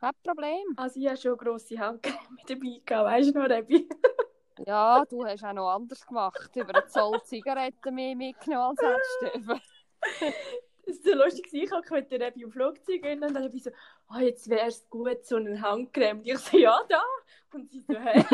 [0.00, 0.64] Kein Problem.
[0.76, 3.88] Also ich habe schon eine grosse Handcreme dabei gehabt, weißt du noch, Rebi?
[4.66, 6.50] Ja, du hast auch noch anders gemacht.
[6.54, 8.80] Über einen Zoll Zigaretten mehr mitgenommen als
[9.20, 9.60] Herzstöpfe.
[10.86, 13.54] Das war so lustig, ich habe mit der Rebi im Flugzeug rein und dann habe
[13.54, 13.70] ich so,
[14.08, 16.20] oh, jetzt wäre es gut, so eine Handcreme.
[16.20, 17.02] Und ich so, ja, da.
[17.52, 18.24] Und sie so, hä?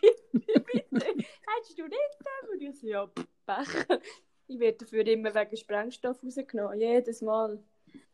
[0.00, 1.06] bitte, bitte.
[1.46, 2.52] Hättest du nicht gegeben?
[2.52, 3.06] Und ich so, ja,
[3.46, 4.00] Pech.
[4.48, 7.58] Ich werde dafür immer wegen Sprengstoff rausgenommen, jedes Mal.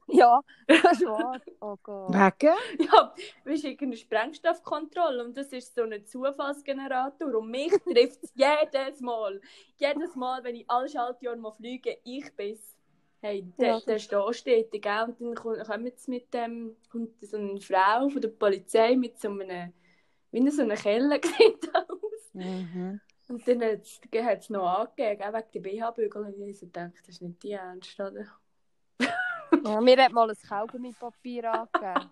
[0.08, 1.40] Ja, das wahr.
[1.60, 2.12] Oh Gott.
[2.12, 2.54] Wegen?
[2.90, 8.32] Ja, wir schicken eine Sprengstoffkontrolle und das ist so ein Zufallsgenerator und mich trifft es
[8.34, 9.40] jedes Mal.
[9.76, 12.76] Jedes Mal, wenn ich alle Schaltjahre mal fliege, ich bin's.
[13.20, 15.04] Hey, der, Ja, der da steht, gell?
[15.06, 19.28] Und dann kommt- kommt mit dem, kommt so eine Frau von der Polizei mit so
[19.28, 19.72] einem,
[20.32, 22.34] wie so einer Kelle sieht aus.
[22.34, 23.00] Mhm.
[23.28, 26.22] Und dann hat es noch angegeben, gell, wegen der BH-Bügel.
[26.26, 28.26] Und ich so gedacht, das ist nicht die Ernst, oder?
[29.64, 32.10] Ja, mir hat mal ein Kaugummipapier angegeben.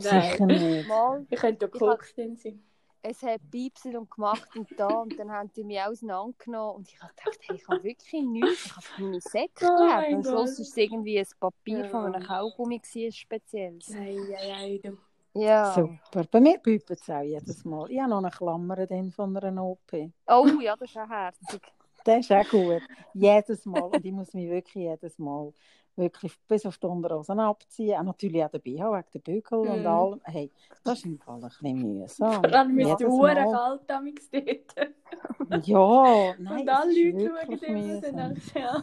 [0.00, 0.46] Sicher nein.
[0.46, 0.88] nicht.
[0.88, 2.62] Mal, Ich könnte ja Koks drin sein.
[3.02, 7.00] es hat piepset und gemacht und da und dann haben die mich auseinandergenommen und ich
[7.02, 9.92] habe gedacht, hey, ich habe wirklich nichts, ich habe meine Säcke Oh gelebt.
[9.96, 11.88] mein Am Schluss war es irgendwie ein Papier Ja.
[11.88, 13.88] von einem Kaugummi, gewesen, ein spezielles.
[13.90, 14.80] Nein, nein, nein.
[14.82, 14.98] du.
[15.34, 15.72] Ja.
[15.74, 16.24] Super.
[16.30, 17.90] Bei mir piept es auch jedes Mal.
[17.90, 20.10] Ich habe noch eine Klammer drin von einer OP.
[20.26, 21.60] Oh ja, das ist auch herzig.
[22.04, 22.82] Das ist auch gut.
[23.14, 23.82] Jedes Mal.
[23.82, 25.52] Und ich muss mich wirklich jedes Mal
[25.96, 27.98] wirklich bis auf die Unterhosen abziehen.
[27.98, 29.86] Auch natürlich auch den BH wegen der Bügel und Mhm.
[29.86, 30.20] allem.
[30.24, 30.50] Hey,
[30.84, 32.42] das ist im Fall ein bisschen mühsam.
[32.42, 35.66] Dann müsst du Uhren kalt damit dort.
[35.66, 38.82] Ja, nein, Und alle Leute schauen immer du, ja,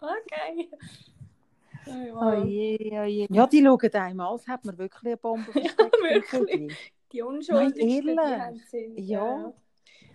[0.00, 0.70] okay.
[1.86, 3.26] Oh, Oh je, oh je.
[3.30, 5.80] Ja, die schauen einmal, als hätte man wirklich eine Bombe versteckt.
[6.34, 6.92] im Wirklich?
[7.12, 8.18] Die Unschuldigsten,
[8.54, 8.96] die Sinn.
[8.96, 9.52] Ja.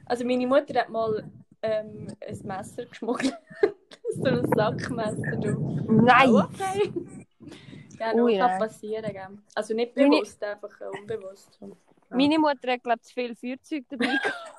[0.06, 1.30] Also meine Mutter hat mal
[1.62, 3.38] ähm, ein Messer geschmuggelt.
[4.12, 5.36] so ein Sackmesser.
[5.38, 5.82] Du.
[5.90, 6.30] Nein!
[6.32, 6.92] Oh, okay.
[8.00, 8.60] Ja, no, Ui, kann nein.
[8.60, 9.12] passieren.
[9.12, 9.28] Gell?
[9.56, 11.60] Also nicht Meine- bewusst, einfach äh, unbewusst.
[12.10, 14.54] Meine Mutter hat, glaube ich, zu viel Feuerzeug dabei gehabt.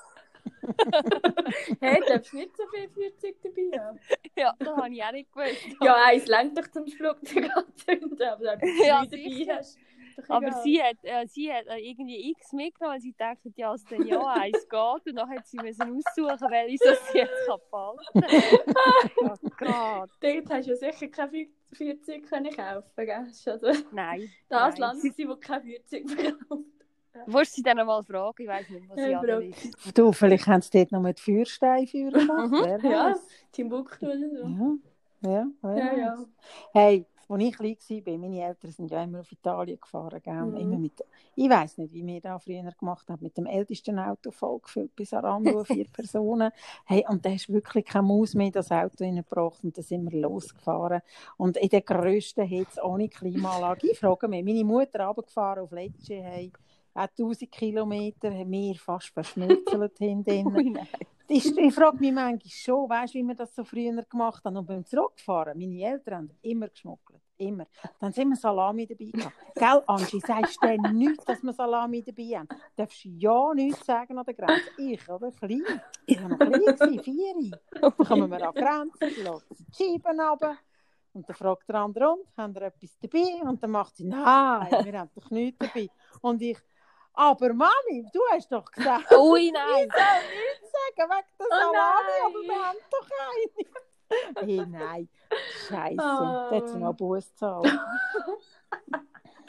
[1.80, 3.98] Hey, du darfst nicht so viel Feuerzeug dabei haben.
[4.36, 5.62] Ja, das habe ich auch nicht gewusst.
[5.82, 9.78] Ja, eins lenkt dich zum Flugzeug anzünden, aber wenn du Ja, dabei hast.
[10.16, 13.72] doch Aber sie hat, äh, sie hat äh, irgendwie X mitgenommen, weil sie dachte, ja,
[13.74, 15.06] es dann ja eins geht.
[15.06, 18.00] Und dann hat sie müssen aussuchen, welche so sie jetzt kann behalten
[19.20, 20.10] Oh Gott.
[20.20, 23.24] Dort hast du ja sicher kein Feu- Feuerzeug können kaufen gell?
[23.26, 24.34] Das ist also Nein.
[24.48, 24.80] das Nein.
[24.80, 26.64] Land, das kein Feuerzeug verkauft.
[27.26, 28.42] Willst du sie dann mal fragen?
[28.42, 29.98] Ich weiß nicht, was sie ist.
[29.98, 32.50] Du, vielleicht haben sie dort noch mit Feuersteinfeuer gemacht.
[32.50, 32.60] Mhm.
[32.62, 33.16] Wer Ja.
[33.52, 34.78] Timbuktu oder so.
[35.20, 36.24] Ja, ja, Ja, ja.
[36.72, 40.20] Hey, als ich klein war, meine Eltern sind ja immer auf Italien gefahren.
[40.22, 40.34] Gell?
[40.34, 40.56] Mhm.
[40.56, 44.30] Immer mit, ich weiß nicht, wie wir das früher gemacht haben, mit dem ältesten Auto
[44.30, 46.50] vollgefüllt bis Arando, vier Personen.
[46.86, 50.10] Hey, und da ist wirklich keine Maus mehr in das Auto reingebracht und dann sind
[50.10, 51.02] wir losgefahren.
[51.36, 53.90] Und in der grössten Hitze ohne Klimaanlage.
[53.90, 56.50] Ich frage mich, meine Mutter runtergefahren auf Lecce, hey,
[56.98, 60.78] auch 1000 Kilometer, haben wir fast verschmutzelt hinten.
[61.30, 64.56] Ich, ich frage mich manchmal schon, weißt du, wie wir das so früher gemacht haben.
[64.56, 67.20] Und beim Zurückfahren, meine Eltern haben immer geschmuggelt.
[67.36, 67.66] Immer.
[68.00, 69.36] Dann sind wir Salami dabei gehabt.
[69.54, 72.48] Gell, Angie, sagst du denn nichts, dass wir Salami dabei haben?
[72.74, 74.70] Darfst du ja nichts sagen an der Grenze?
[74.76, 75.30] Ich, oder?
[75.30, 75.62] Klein.
[76.06, 77.58] Ich war noch klein, gewesen, vier.
[77.80, 80.56] Dann kommen wir an die Grenze, lassen die Scheiben runter.
[81.12, 83.42] Und dann fragt der andere, und, haben wir etwas dabei?
[83.42, 85.88] Und dann macht sie, nein, wir haben doch nichts dabei.
[86.20, 86.58] Und ich,
[87.14, 89.86] aber Mami, du hast doch gesagt, Ui, nein.
[89.88, 92.24] ich soll nichts sagen wegen der Oh Salami, nein.
[92.24, 93.08] aber wir haben doch
[94.40, 94.46] eine.
[94.46, 95.08] Hey, nein.
[95.68, 95.96] Scheiße.
[95.98, 96.00] Oh.
[96.00, 97.78] Da hat sie noch Buß gezahlt.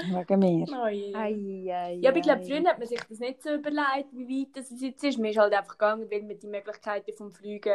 [0.02, 0.65] Wegen mir.
[0.82, 1.13] Oh je.
[1.15, 4.41] Ei, ei, Ja, aber ich glaube, früher hat man sich das nicht so überlegt, wie
[4.41, 5.17] weit das jetzt ist.
[5.17, 7.74] Man ist halt einfach gegangen, weil man die Möglichkeiten vom Fliegen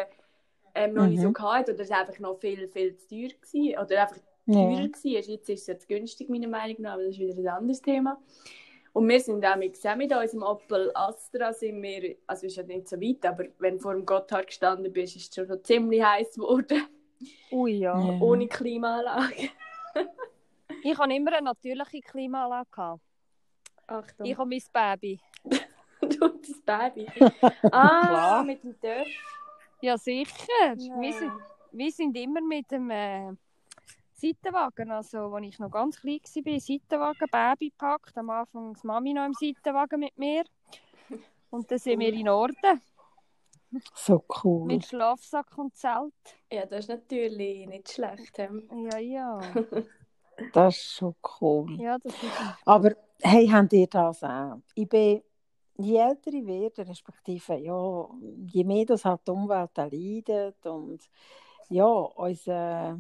[0.75, 1.39] ähm, noch nicht so Mhm.
[1.39, 1.73] hatte.
[1.75, 3.29] Oder es einfach noch viel, viel zu teuer
[3.77, 3.85] war.
[3.85, 4.17] Oder einfach
[4.47, 4.55] Ja.
[4.55, 5.11] teurer war.
[5.11, 8.19] Jetzt ist es jetzt günstig, meiner Meinung nach, aber das ist wieder ein anderes Thema.
[8.95, 12.97] Und wir sind auch mit, unserem Opel Astra, sind wir, also ist ja nicht so
[13.01, 16.37] weit, aber wenn du vor dem Gotthard gestanden bist, ist es schon so ziemlich heiß
[16.37, 16.87] geworden,
[17.51, 17.99] Ui, ja.
[17.99, 18.21] Ja.
[18.21, 19.51] ohne Klimaanlage.
[20.85, 22.69] Ich habe immer eine natürliche Klimaanlage.
[22.71, 23.01] gehabt.
[23.89, 25.21] Achtung, Ich und mein Baby.
[26.01, 27.07] du und das Baby.
[27.73, 28.45] Ah, Klar.
[28.45, 29.09] mit dem Dörf.
[29.81, 30.77] Ja, sicher.
[30.77, 31.33] Wir, sind,
[31.73, 33.33] wir sind immer mit dem äh,
[34.25, 38.17] Seitenwagen, also als ich noch ganz klein war, Seitenwagen, Baby gepackt.
[38.17, 40.45] Am Anfang das Mami noch im Seitenwagen mit mir.
[41.51, 42.81] Und dann sind wir in Norden
[43.95, 44.67] So cool.
[44.67, 46.13] mit Schlafsack und Zelt.
[46.51, 48.39] Ja, das ist natürlich nicht schlecht.
[48.39, 48.69] ähm.
[48.91, 49.41] Ja, ja.
[50.53, 51.81] Das ist schon cool.
[51.81, 52.33] Ja, das ist
[52.65, 54.59] Aber hey, habt ihr das auch?
[54.75, 55.23] Ich bin,
[55.77, 58.09] je älter ich werde, respektive ja,
[58.49, 61.09] je mehr das halt die Umwelt leidet und
[61.69, 62.99] ja, unser,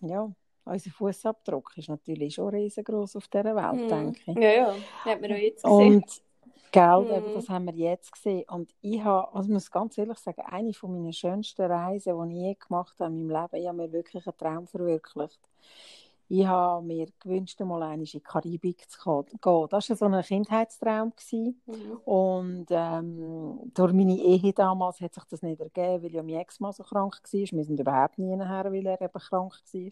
[0.00, 0.32] ja,
[0.64, 3.88] unser Fußabdruck ist natürlich schon riesengroß auf dieser Welt, Mhm.
[3.88, 4.36] denke ich.
[4.36, 5.94] Ja, ja, hat man auch jetzt gesehen.
[5.96, 6.22] Und
[6.70, 7.10] gell, Mhm.
[7.10, 8.44] eben, das haben wir jetzt gesehen.
[8.48, 12.42] Und ich habe, also muss ganz ehrlich sagen, eine von meinen schönsten Reisen, die ich
[12.42, 15.40] je gemacht habe in meinem Leben, ich habe mir wirklich einen Traum verwirklicht.
[16.28, 19.66] Ich habe mir gewünscht, mal einmal in die Karibik zu gehen.
[19.70, 21.12] Das war so ein Kindheitstraum.
[21.14, 21.60] Gewesen.
[21.66, 21.96] Mhm.
[22.04, 26.72] Und ähm, durch meine Ehe damals hat sich das nicht ergeben, weil ja mein Ex-Mann
[26.72, 27.32] so krank war.
[27.32, 29.90] Wir sind überhaupt nie nachher, weil er eben krank war.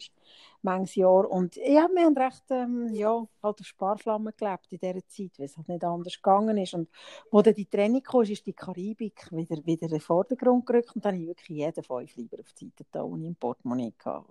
[0.63, 1.29] Manches Jahr.
[1.29, 5.45] Und ja, wir haben recht ähm, ja, halt auf Sparflammen gelebt in dieser Zeit, weil
[5.45, 6.73] es halt nicht anders gegangen ist.
[6.73, 6.89] Und
[7.31, 10.95] wo dann die Trennung kam, ist die Karibik wieder, wieder in den Vordergrund gerückt.
[10.95, 13.93] Und dann habe ich wirklich jeden fünf lieber auf die Seite da, ohne im Portemonnaie
[14.03, 14.23] hatte.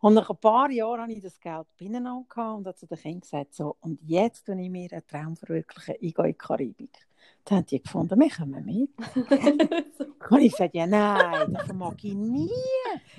[0.00, 2.98] Und nach ein paar Jahren hatte ich das Geld beieinander gehabt und habe zu den
[2.98, 6.38] Kindern gesagt, so, und jetzt, wenn ich mir einen Traum verwirkliche, ich gehe in die
[6.38, 6.98] Karibik.
[7.44, 8.90] Dann haben die gefunden, wir kommen mit.
[10.30, 12.50] Und ich sagte, ja nein, davon mag ich nie.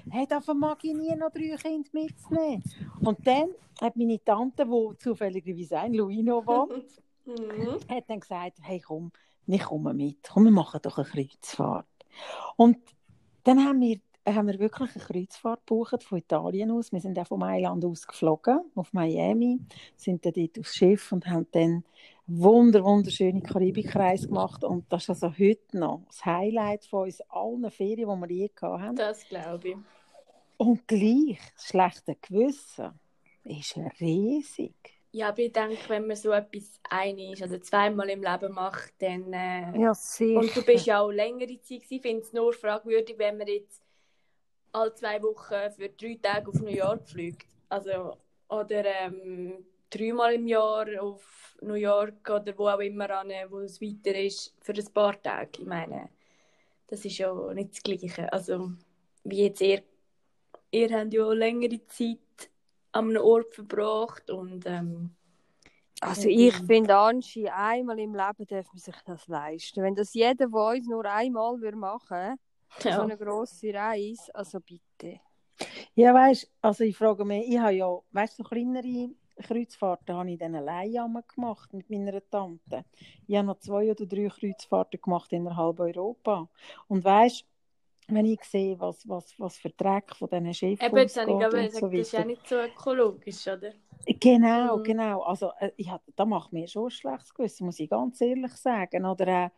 [0.09, 2.63] Hey, davon mag ich nie noch drei Kinder mitnehmen.
[2.99, 3.49] Und dann
[3.81, 6.85] hat meine Tante, die zufälligerweise in Luino wohnt,
[7.27, 7.79] Mhm.
[7.89, 9.11] hat dann gesagt, hey komm,
[9.45, 11.85] wir kommen mit, komm, wir machen doch eine Kreuzfahrt.
[12.55, 12.77] Und
[13.43, 13.99] dann haben wir,
[14.35, 16.91] haben wir wirklich eine Kreuzfahrt gebucht von Italien aus.
[16.91, 19.59] Wir sind auch von Mailand aus geflogen, auf Miami,
[19.95, 21.83] sind dann dort aufs Schiff und haben dann
[22.27, 24.63] wunder, wunderschöne Karibikreise gemacht.
[24.63, 28.51] Und das ist also heute noch das Highlight von uns allen Ferien, die wir je
[28.53, 28.95] gehabt haben.
[28.95, 29.77] Das glaube ich.
[30.57, 32.99] Und gleich, das schlechte Gewissen
[33.43, 34.75] ist riesig.
[35.11, 38.93] Ja, aber ich denke, wenn man so etwas ein ist, also zweimal im Leben macht,
[38.99, 39.31] dann.
[39.31, 40.39] Äh, ja sicher.
[40.39, 41.81] Und du bist ja auch längere Zeit.
[41.81, 41.93] gewesen.
[41.95, 43.86] Ich finde es nur fragwürdig, wenn man jetzt
[44.71, 47.47] alle zwei Wochen für drei Tage auf New York fliegt.
[47.69, 48.17] Also,
[48.49, 53.81] oder ähm, dreimal im Jahr auf New York oder wo auch immer an, wo es
[53.81, 55.61] weiter ist, für ein paar Tage.
[55.61, 56.09] Ich meine,
[56.87, 58.31] das ist ja nicht das Gleiche.
[58.31, 58.71] Also,
[59.23, 59.83] wie jetzt ihr,
[60.71, 62.19] ihr habt ja längere Zeit
[62.91, 65.15] an einem Ort verbracht und ähm,
[65.99, 69.81] Also ich finde, Anschi, einmal im Leben darf man sich das leisten.
[69.81, 71.77] Wenn das jeder von uns nur einmal würde
[72.69, 73.01] machen so ja.
[73.01, 75.19] eine grosse Reise, also bitte.
[75.95, 79.09] Ja, weißt also ich frage mich, ich habe ja, weißt du, so kleinere
[79.41, 82.85] Kreuzfahrten habe ich dann alleine gemacht mit meiner Tante.
[83.27, 86.49] Ich habe noch zwei oder drei Kreuzfahrten gemacht innerhalb Europa.
[86.87, 87.45] Und weißt
[88.09, 91.37] wenn ich sehe, was, was, was für Dreck von diesen Schiffen Eben, jetzt habe ich
[91.37, 93.73] glaube, so das ist ja nicht so ökologisch, oder?
[94.05, 94.83] Genau, Mhm.
[94.83, 95.21] genau.
[95.23, 99.05] Also, äh, ich da macht mir schon ein schlechtes Gewissen, muss ich ganz ehrlich sagen.
[99.05, 99.49] Oder äh,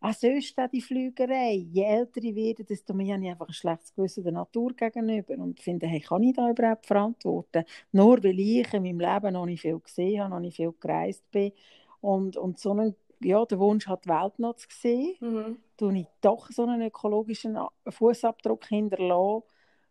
[0.00, 1.54] auch sonst auch die Flügerei.
[1.70, 5.34] Je älter ich werde, desto mehr habe ich einfach ein schlechtes Gewissen der Natur gegenüber
[5.34, 7.64] und finde, hey, kann ich da überhaupt verantworten?
[7.92, 11.30] Nur weil ich in meinem Leben noch nicht viel gesehen habe, noch nicht viel gereist
[11.30, 11.52] bin
[12.00, 15.56] und, und so einen, ja, der Wunsch hat, die Welt noch zu sehen, Mhm.
[15.76, 19.42] tue ich doch so einen ökologischen Fußabdruck hinterlassen,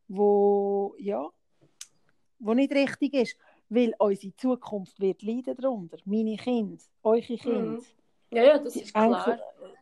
[0.07, 1.29] wo, ja,
[2.39, 3.37] wo nicht richtig ist.
[3.69, 5.97] Weil unsere Zukunft wird leiden darunter.
[6.05, 7.81] Meine Kinder, eure Kinder, Mhm.
[8.31, 9.39] Ja, ja, das ist klar.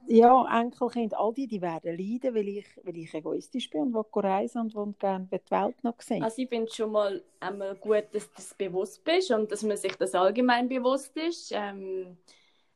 [0.07, 4.21] Ja, Enkelkinder, all die, die werden leiden, weil ich, weil ich egoistisch bin und will
[4.21, 6.23] reisen und will gerne die Welt noch sehen.
[6.23, 9.77] Also ich finde schon mal einmal gut, dass du das bewusst bist und dass man
[9.77, 12.17] sich das allgemein bewusst ist, ähm,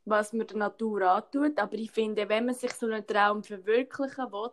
[0.05, 1.59] was man der Natur antut.
[1.59, 4.51] Aber ich finde, wenn man sich so einen Traum verwirklichen will,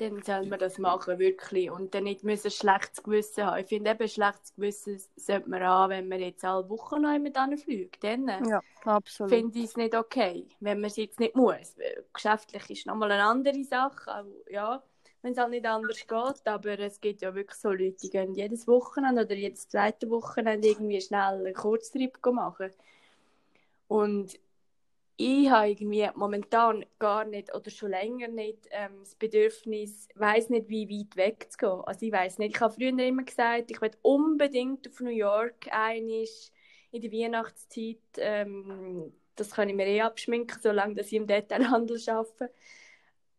[0.00, 1.70] dann soll man das machen, wirklich.
[1.70, 3.60] Und dann nicht müssen schlechtes Gewissen haben.
[3.60, 7.60] Ich finde eben, schlechtes Gewissen sollte man haben, wenn man jetzt alle Wochen noch jemand
[7.60, 8.02] fliegt.
[8.02, 9.32] Dann äh, Ja, absolut.
[9.32, 11.76] finde ich es nicht okay, wenn man es jetzt nicht muss.
[12.12, 14.10] Geschäftlich ist nochmal eine andere Sache.
[14.10, 14.82] Aber, ja,
[15.22, 16.46] wenn es halt nicht anders geht.
[16.48, 20.68] Aber es gibt ja wirklich so Leute, die gehen jedes Wochenende oder jedes zweite Wochenende
[20.68, 22.70] irgendwie schnell einen Kurztrip machen.
[23.88, 24.38] Und
[25.20, 30.70] ich habe irgendwie momentan gar nicht oder schon länger nicht ähm, das Bedürfnis, weiß nicht,
[30.70, 31.82] wie weit weg zu gehen.
[31.84, 32.56] Also ich weiß nicht.
[32.56, 36.50] Ich habe früher immer gesagt, ich will unbedingt auf New York einig
[36.90, 37.98] in der Weihnachtszeit.
[38.16, 42.50] Ähm, das kann ich mir eh abschminken, solange dass ich im Detailhandel arbeite.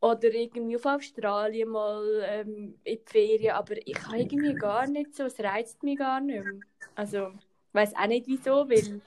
[0.01, 3.55] Oder irgendwie auf Australien mal ähm, in die Ferien.
[3.55, 6.59] Aber ich habe irgendwie gar nicht so, es reizt mich gar nicht mehr.
[6.93, 9.01] Also, ich weiß auch nicht wieso, weil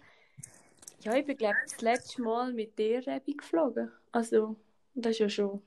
[1.05, 3.93] ja, ich bin, glaube das letzte Mal mit dir Rebi geflogen.
[4.13, 4.57] Also,
[4.95, 5.63] das ist ja schon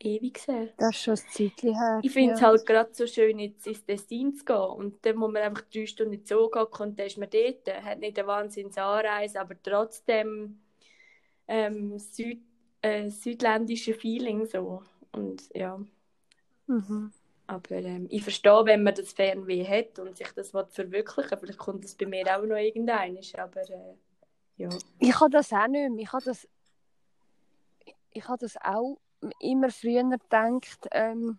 [0.00, 0.68] ewig her.
[0.78, 2.02] Das ist schon ein Zeitchen her.
[2.02, 2.46] Ich finde es ja.
[2.46, 4.56] halt gerade so schön, jetzt ins Tessin zu gehen.
[4.56, 7.28] Und dann muss man einfach drei Stunden in den Zoo gehen und dann ist man
[7.30, 7.84] dort.
[7.84, 10.60] Hat nicht eine Wahnsinnsanreise, aber trotzdem
[11.48, 12.42] ähm, Süd,
[12.82, 14.82] äh, südländische Feeling so.
[15.12, 15.80] Und ja,
[16.68, 17.10] Mhm.
[17.46, 21.58] aber ähm, ich verstehe, wenn man das Fernweh hat und sich das will verwirklichen Vielleicht
[21.58, 23.18] kommt das bei mir auch noch irgendein.
[23.36, 23.94] Aber äh,
[24.60, 24.68] ja.
[24.98, 26.02] Ich habe das auch nicht mehr.
[26.02, 26.46] Ich habe das,
[28.10, 28.98] ich habe das auch
[29.38, 31.38] immer früher gedacht, ähm,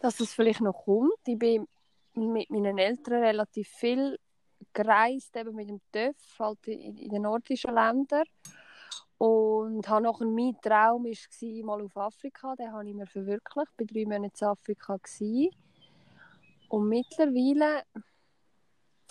[0.00, 1.12] dass es vielleicht noch kommt.
[1.26, 1.68] Ich bin
[2.14, 4.18] mit meinen Eltern relativ viel
[4.72, 8.24] gereist, eben mit dem TÜV, halt in, in den nordischen Ländern.
[9.18, 12.54] Und habe nachher mein Traum war, mal auf Afrika.
[12.56, 13.72] Den habe ich mir verwirklicht.
[13.78, 14.96] Ich war drei Monate in Afrika.
[14.96, 15.50] Gewesen.
[16.68, 17.84] Und mittlerweile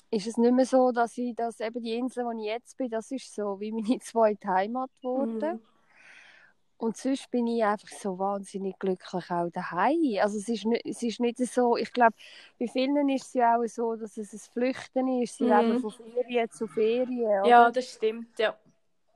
[0.10, 2.90] ist es nicht mehr so, dass ich das, eben die Insel, wo ich jetzt bin,
[2.90, 5.56] das ist so wie meine zweite Heimat geworden.
[5.56, 5.62] Mhm.
[6.80, 10.20] Und sonst bin ich einfach so wahnsinnig glücklich auch daheim.
[10.22, 12.14] Also es ist nicht, es ist nicht so, ich glaube,
[12.60, 15.50] bei vielen ist es ja auch so, dass es ein Flüchten ist, sie Mhm.
[15.50, 17.46] leben von Ferien zu Ferien.
[17.46, 17.72] ja, oder?
[17.72, 18.38] das stimmt.
[18.38, 18.56] Ja.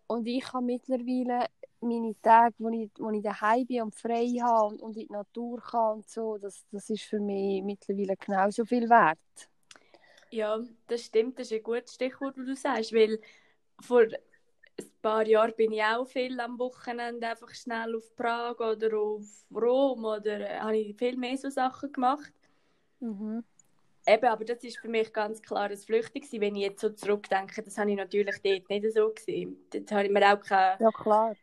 [0.08, 1.46] Und ich habe mittlerweile
[1.82, 5.14] meine Tage, wo ich, wo ich daheim bin und frei habe und, und in die
[5.14, 9.20] Natur kann und so, das, das ist für mich mittlerweile genauso viel wert.
[10.32, 13.20] Ja, das stimmt, das ist ein gutes Stichwort, was du sagst, weil
[13.82, 18.98] vor ein paar Jahren bin ich auch viel am Wochenende einfach schnell auf Prag oder
[18.98, 22.32] auf Rom oder äh, habe ich viel mehr so Sachen gemacht.
[23.02, 23.44] Mhm.
[24.08, 26.42] Eben, aber das ist für mich ganz klar ein gewesen.
[26.42, 29.58] Wenn ich jetzt so zurückdenke, das habe ich natürlich dort nicht so gesehen.
[29.72, 31.36] Dort habe ich mir auch keine, Ja, klar.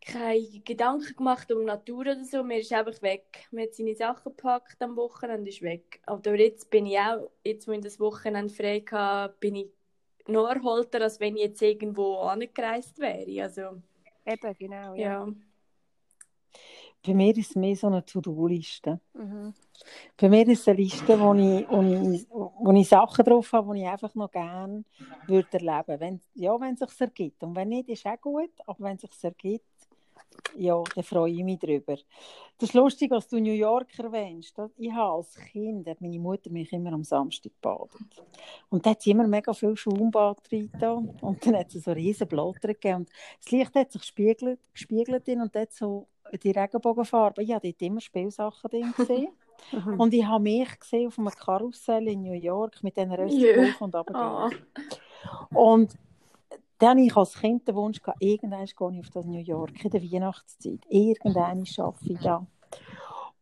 [0.00, 2.42] Keine Gedanken gemacht um Natur oder so.
[2.42, 3.46] Mir ist einfach weg.
[3.50, 6.00] Man hat seine Sachen gepackt am Wochenende, ist weg.
[6.06, 9.68] Aber jetzt bin ich auch, jetzt wo ich das Wochenende frei hatte, bin ich
[10.26, 13.42] noch erholter, als wenn ich jetzt irgendwo angereist wäre.
[13.42, 13.82] Also,
[14.24, 14.94] Eben, genau.
[14.94, 15.26] Ja.
[15.26, 15.28] ja.
[17.06, 19.00] Bei mir ist es mehr so eine To-Do-Liste.
[19.14, 19.54] Mhm.
[20.16, 23.74] Bei mir ist es eine Liste, wo ich, wo ich, wo ich Sachen drauf habe,
[23.74, 24.84] die ich einfach noch gerne
[25.26, 26.20] würde erleben würde.
[26.34, 27.42] Ja, wenn es sich ergibt.
[27.42, 28.50] Und wenn nicht, ist auch gut.
[28.66, 29.64] Aber wenn es sich ergibt,
[30.56, 31.96] ja, dann freue ich mich darüber.
[32.58, 34.60] Das ist lustig, was du New York erwähnst.
[34.76, 38.00] Ich habe als Kind, hat meine Mutter mich immer am Samstag gebadet.
[38.68, 40.70] Und da hat sie immer mega viel Schaumbad rein
[41.20, 42.96] Und dann hat es so riesen Blätter gegeben.
[42.96, 43.10] Und
[43.42, 46.08] das Licht hat sich gespiegelt, gespiegelt in und dort so
[46.42, 47.42] die Regenbogenfarbe.
[47.42, 49.28] Ich habe dort immer Spielsachen drin gesehen.
[49.98, 53.80] Und ich habe mich gesehen auf einem Karussell in New York mit diesen Rösten auf
[53.80, 54.14] und runter.
[54.14, 54.50] Ah.
[55.52, 55.98] Und
[56.78, 59.90] dann ich als Kind den Wunsch, gehabt, irgendwann gehe ich auf das New York in
[59.90, 60.80] der Weihnachtszeit.
[60.88, 62.46] Irgendwann arbeite ich da.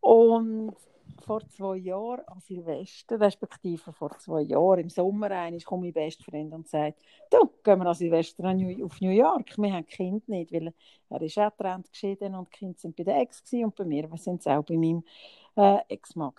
[0.00, 0.74] Und
[1.26, 6.22] vor zwei Jahren an Silvester, respektive vor zwei Jahren im Sommer ein, kommt mein bester
[6.22, 9.58] Freund und sagt, du, gehen wir an Silvester auf New York.
[9.58, 10.72] Wir haben Kind nicht, weil
[11.10, 14.08] er ist auch getrennt geschieden und die Kinder sind bei der Ex und bei mir
[14.16, 15.02] sind sie auch bei meinem
[15.56, 16.32] äh, Ex-Mann.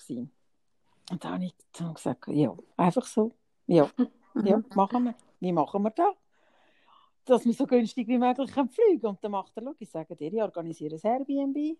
[1.11, 1.55] Und dann habe ich
[1.93, 3.31] gesagt, ja, einfach so,
[3.65, 3.89] ja,
[4.43, 5.15] ja, machen wir.
[5.39, 6.15] Wie machen wir das?
[7.27, 10.15] Dass wir so günstig wie möglich können fliegen Und dann macht er, schau, ich sage
[10.15, 11.77] dir, ich organisiere ein Airbnb.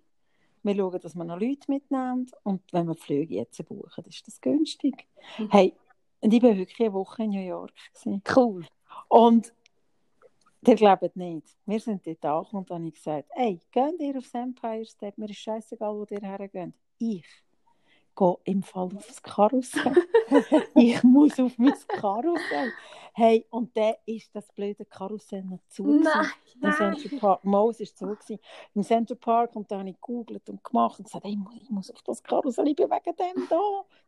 [0.63, 2.29] Wir schauen, dass wir noch Leute mitnehmen.
[2.43, 5.07] Und wenn wir die Flüge jetzt buchen, ist das günstig.
[5.37, 5.49] Mhm.
[5.51, 5.73] Hey,
[6.19, 7.71] und ich war wirklich eine Woche in New York.
[7.93, 8.21] Gewesen.
[8.35, 8.65] Cool.
[9.07, 9.53] Und
[10.65, 14.17] ihr glaubt nicht, wir sind dort angekommen und dann habe ich gesagt, ey, geht ihr
[14.17, 15.13] aufs Empire State?
[15.17, 16.73] Mir ist scheißegal, wo ihr hergeht.
[16.97, 17.25] Ich
[18.17, 19.93] gehe im Fall aufs Karussell.
[20.75, 22.73] ich muss auf mein Karussell.
[23.13, 25.83] Hey, und dann ist das blöde Karussell noch zu.
[25.83, 26.03] gewesen.
[26.03, 26.73] Nein, Im nein.
[26.97, 28.39] Central Park, Maus ist zu gewesen.
[28.75, 31.89] Im Central Park und da habe ich gegoogelt und gemacht und gesagt, hey, ich muss-
[31.91, 33.59] auf das Karussell, ich bin wegen dem da.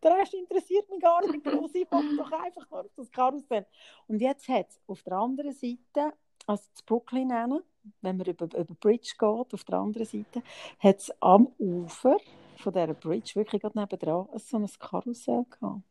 [0.04, 3.66] Der Rest interessiert mich gar nicht groß, ich will doch einfach nur auf das Karussell.
[4.08, 6.14] Und jetzt hat es auf der anderen Seite,
[6.46, 7.62] also das Brooklyn nennen,
[8.02, 10.44] wenn man über, über Bridge geht, auf der anderen Seite,
[10.80, 12.18] hat es am Ufer
[12.62, 15.82] von dieser Bridge, wirklich gerade nebenan, so ein Karussell gehabt.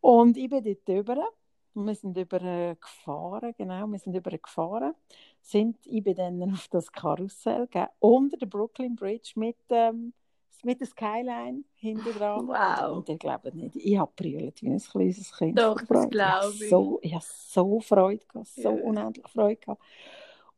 [0.00, 1.28] Und ich bin dort drüber
[1.74, 4.94] und wir sind über äh, gefahren, genau, wir sind über gefahren,
[5.42, 10.12] sind, ich bin dann auf das Karussell, gell, unter der Brooklyn Bridge mit ähm,
[10.62, 12.48] mit der Skyline hinten dran.
[12.48, 12.96] Wow.
[12.96, 15.58] Und ihr glaubt nicht, ich habe brüllt wie ein kleines Kind.
[15.58, 16.62] Doch, das glaube ich.
[16.62, 16.68] ich.
[16.70, 18.84] So, ich habe so Freude gehabt, so Ja.
[18.84, 19.82] unendlich Freude gehabt.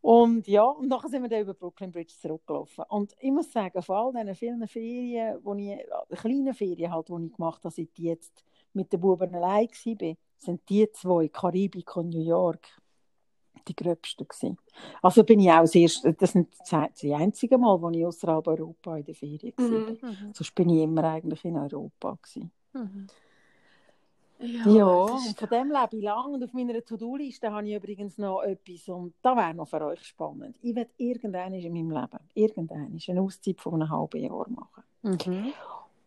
[0.01, 2.84] Und ja, und nachher sind wir dann über Brooklyn Bridge zurückgelaufen.
[2.88, 5.86] Und ich muss sagen, von all diesen vielen Ferien, wo ich, äh,
[6.16, 10.16] kleinen Ferien halt, die ich gemacht habe, seit ich jetzt mit den Buben allein war,
[10.38, 12.68] sind die zwei, Karibik und New York,
[13.66, 14.57] die gröbsten gewesen.
[15.03, 16.49] Also bin ich auch das erste, das sind
[17.03, 19.68] die einzigen Mal, wo ich außerhalb Europa in der Ferien war.
[19.68, 19.99] Mhm.
[20.01, 20.32] Mhm.
[20.32, 22.53] Sonst bin ich immer eigentlich in Europa gewesen.
[22.72, 23.07] Mhm.
[24.41, 26.34] Ja, ist von dem lebe ich lang.
[26.34, 30.05] Und auf meiner To-Do-Liste habe ich übrigens noch etwas, und das wäre noch für euch
[30.05, 30.57] spannend.
[30.62, 34.84] Ich werde irgendwann in meinem Leben, irgendwann eine Auszeit von einem halben Jahr machen.
[35.03, 35.53] Mhm.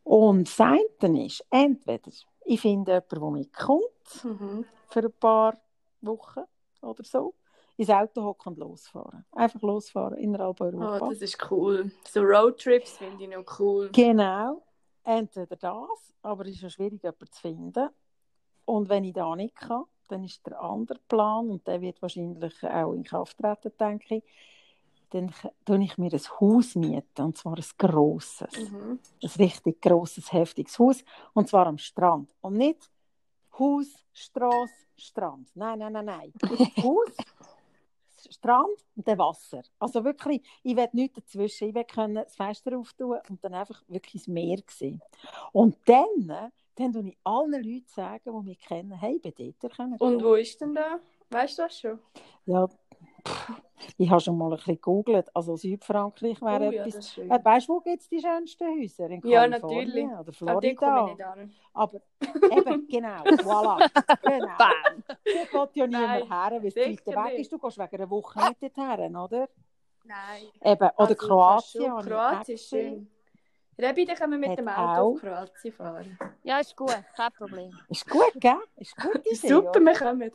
[0.03, 2.11] Und das eine ist, entweder
[2.45, 3.83] ich finde jemanden, der mitkommt,
[4.23, 4.65] Mhm.
[4.89, 5.57] für ein paar
[6.01, 6.41] Wochen
[6.81, 7.33] oder so,
[7.77, 9.25] ins Auto hocken und losfahren.
[9.31, 11.05] Einfach losfahren innerhalb Europa.
[11.05, 11.91] Oh, das ist cool.
[12.07, 13.89] So Roadtrips finde ich noch cool.
[13.91, 14.63] Genau,
[15.03, 17.89] entweder das, aber es ist ja schwierig, jemanden zu finden.
[18.71, 22.63] Und wenn ich da nicht kann, dann ist der andere Plan, und der wird wahrscheinlich
[22.63, 24.23] auch in Kraft treten, denke ich,
[25.09, 25.33] dann
[25.65, 28.97] tue ich mir ein Haus mieten, und zwar ein grosses, Mhm.
[29.23, 31.03] ein richtig grosses, heftiges Haus,
[31.33, 32.33] und zwar am Strand.
[32.39, 32.89] Und nicht
[33.59, 35.49] Haus, Straße, Strand.
[35.53, 36.33] Nein, nein, nein, nein.
[36.77, 37.09] Haus,
[38.29, 39.63] Strand und dann Wasser.
[39.79, 41.67] Also wirklich, ich will nichts dazwischen.
[41.67, 45.01] Ich will können das Fenster auftun und dann einfach wirklich das Meer sehen.
[45.51, 46.51] Und dann,
[46.81, 50.35] dann tue ich allen Leuten sagen, die mich kennen, hey, bei dir können Und wo
[50.35, 50.99] ist denn da?
[51.29, 51.99] Weißt du das schon?
[52.45, 53.51] Ja, pff,
[53.97, 55.33] ich habe schon mal ein bisschen gegoogelt.
[55.35, 57.17] Also Südfrankreich wäre oh, ja, etwas.
[57.17, 59.09] Äh, weißt du, wo gibt es die schönsten Häuser?
[59.09, 60.41] In Ja, Kalifornien natürlich.
[60.41, 61.31] Oder Aber die Florida.
[61.31, 61.53] an.
[61.73, 62.01] Aber
[62.51, 63.89] eben, genau, voilà.
[64.21, 64.57] Genau.
[64.57, 65.03] Bam!
[65.07, 67.51] Da geht ja niemand her, weil es weiter weg ist.
[67.51, 69.49] Du gehst wegen einer Woche nicht dorthin, oder?
[70.03, 70.43] Nein.
[70.61, 71.95] Eben, oder Also, Kroatien.
[71.99, 73.09] Kroatien ist schön.
[73.81, 76.19] Rebi, dann können wir mit Hat dem Auto auch- auf Kroatien fahren.
[76.43, 77.71] Ja, ist gut, kein Problem.
[77.89, 78.59] Ist gut, gell?
[78.77, 80.31] Ist gute Idee, Super, wir kommen.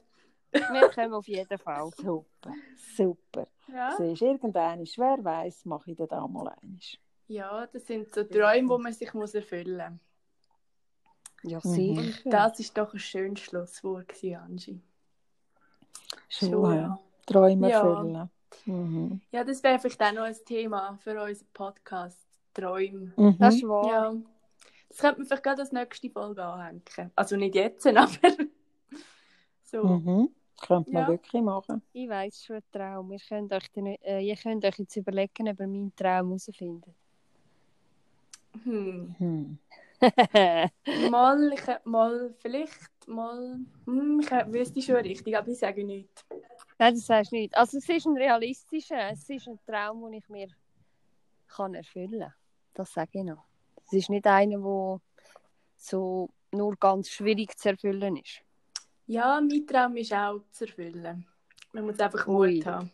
[0.52, 1.90] Wir kommen auf jeden Fall.
[1.96, 2.52] Super,
[2.96, 3.46] super.
[3.68, 3.94] Ja.
[3.96, 6.78] Siehst du, irgendwann, wer weiss, mache ich das auch mal einmal.
[7.28, 10.00] ja, das sind so Träume, die man sich muss erfüllen
[11.42, 11.68] Ja, Mhm.
[11.68, 12.02] sicher.
[12.02, 12.24] muss.
[12.24, 14.80] Und das ist doch ein schönes Schlusswort, Angie.
[16.28, 16.80] Schon, Schon, ja.
[16.80, 16.98] ja.
[17.26, 17.80] Träume Ja.
[17.80, 18.30] erfüllen.
[18.64, 19.20] Mhm.
[19.32, 22.25] Ja, das wäre vielleicht auch noch ein Thema für unseren Podcast.
[22.60, 23.12] Träume.
[23.16, 23.36] Mhm.
[23.38, 23.86] Das ist wahr.
[23.88, 24.14] Ja.
[24.88, 26.82] Das könnte man vielleicht gerade als nächste Folge anhängen.
[27.14, 28.08] Also nicht jetzt, aber
[29.62, 29.84] so.
[29.84, 30.30] Mhm.
[30.66, 31.08] Könnte man Ja.
[31.08, 31.82] wirklich machen.
[31.92, 33.12] Ich weiss schon einen Traum.
[33.12, 36.94] Ihr könnt, euch den, äh, ihr könnt euch jetzt überlegen, ob ihr meinen Traum herausfindet.
[38.64, 39.14] Hm.
[39.18, 39.58] Hm.
[41.10, 46.24] Mal, ich, mal, vielleicht, mal, hm, ich wüsste schon richtig, aber ich sage nichts.
[46.78, 47.56] Nein, das sagst du nicht.
[47.56, 50.48] Also es ist ein realistischer, es ist ein Traum, den ich mir
[51.48, 52.34] kann erfüllen kann.
[52.76, 53.42] Das sage ich noch.
[53.86, 55.00] Es ist nicht einer, der
[55.78, 58.42] so nur ganz schwierig zu erfüllen ist.
[59.06, 61.26] Ja, mein Traum ist auch zu erfüllen.
[61.72, 62.56] Man muss einfach Ui.
[62.56, 62.90] Mut haben.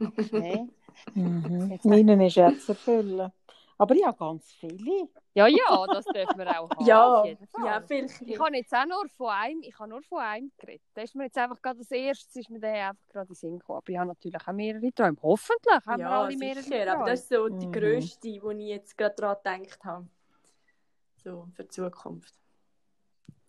[0.00, 0.68] Okay.
[1.14, 1.78] Mhm.
[1.84, 3.32] Meinen ist jetzt zu erfüllen.
[3.80, 5.08] Aber ich habe ganz viele.
[5.32, 6.84] Ja, ja, das dürfen wir auch haben.
[6.84, 7.24] Ja,
[7.64, 8.20] ja, vielleicht.
[8.20, 10.82] Ich habe jetzt auch nur von einem, ich habe nur von einem geredet.
[10.92, 13.34] Da ist mir jetzt einfach gerade das erste, ist mir der einfach gerade in den
[13.36, 13.78] Sinn gekommen.
[13.78, 15.16] Aber ich habe natürlich auch mehrere Träume.
[15.22, 16.92] Hoffentlich haben wir ja, alle mehrere sicher, Träume.
[16.98, 17.72] aber das ist so die Mhm.
[17.72, 20.06] grösste, die ich jetzt gerade daran gedacht habe.
[21.24, 22.34] So, für die Zukunft.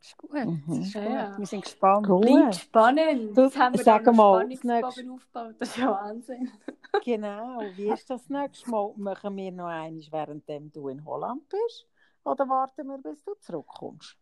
[0.07, 0.33] Ist gut.
[0.33, 0.63] Mhm.
[0.67, 1.03] Das ist gut.
[1.03, 1.37] Ja.
[1.37, 2.07] Wir sind gespannt.
[2.07, 2.21] Gut.
[2.21, 3.37] Bleibt spannend.
[3.37, 5.55] Jetzt haben wir sag mal, Spannungsbogen aufgebaut.
[5.59, 6.51] Das ist ja Wahnsinn.
[7.05, 7.61] Genau.
[7.75, 8.93] Wie ist das nächste Mal?
[8.97, 10.43] Machen wir noch eines, während
[10.75, 11.87] du in Holland bist?
[12.25, 14.17] Oder warten wir, bis du zurückkommst?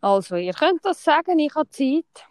[0.00, 2.26] Also, ihr könnt das sagen, ich habe Zeit.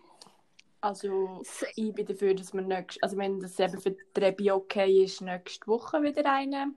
[0.81, 1.41] Also,
[1.75, 5.21] ich bin dafür, dass wir nächst, also wenn das eben für die Rebi okay ist,
[5.21, 6.75] nächste Woche wieder einen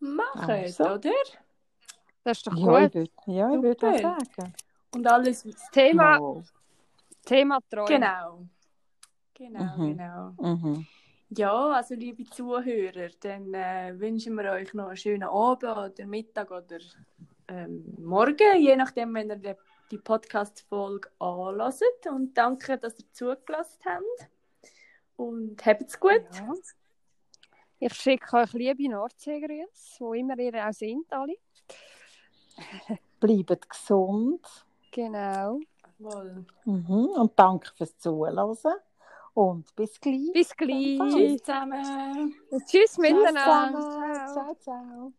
[0.00, 0.84] machen, Also.
[0.84, 1.10] oder?
[2.24, 2.94] Das ist doch Ja, ich gut.
[2.94, 4.54] würde ja, ich würd auch sagen.
[4.94, 5.42] Und alles.
[5.42, 6.44] Das Thema, Mal.
[7.24, 7.88] Thema Träume.
[7.88, 8.46] Genau.
[9.34, 9.96] Genau, Mhm.
[9.96, 10.32] genau.
[10.38, 10.86] Mhm.
[11.30, 16.50] Ja, also liebe Zuhörer, dann äh, wünschen wir euch noch einen schönen Abend oder Mittag
[16.50, 16.78] oder
[17.48, 19.54] ähm, Morgen, je nachdem, wenn ihr die,
[19.90, 21.84] die Podcast-Folge anlasst.
[22.10, 24.30] Und danke, dass ihr zugelassen habt.
[25.16, 26.24] Und habt's gut.
[26.32, 26.52] Ja.
[27.80, 31.36] Ich schicke euch liebe Nordseegrüße, wo immer ihr auch sind, alle.
[33.20, 34.46] Bleibt gesund.
[34.90, 35.60] Genau.
[36.64, 37.08] Mhm.
[37.16, 38.56] Und danke fürs Zuhören.
[39.34, 40.32] Und bis gleich.
[40.32, 40.98] Bis gleich.
[40.98, 42.34] Tschüss zusammen.
[42.50, 43.80] Tschüss Tschüss miteinander.
[43.80, 44.26] zusammen.
[44.32, 44.34] Ciao.
[44.34, 44.54] ciao.
[44.60, 45.12] ciao.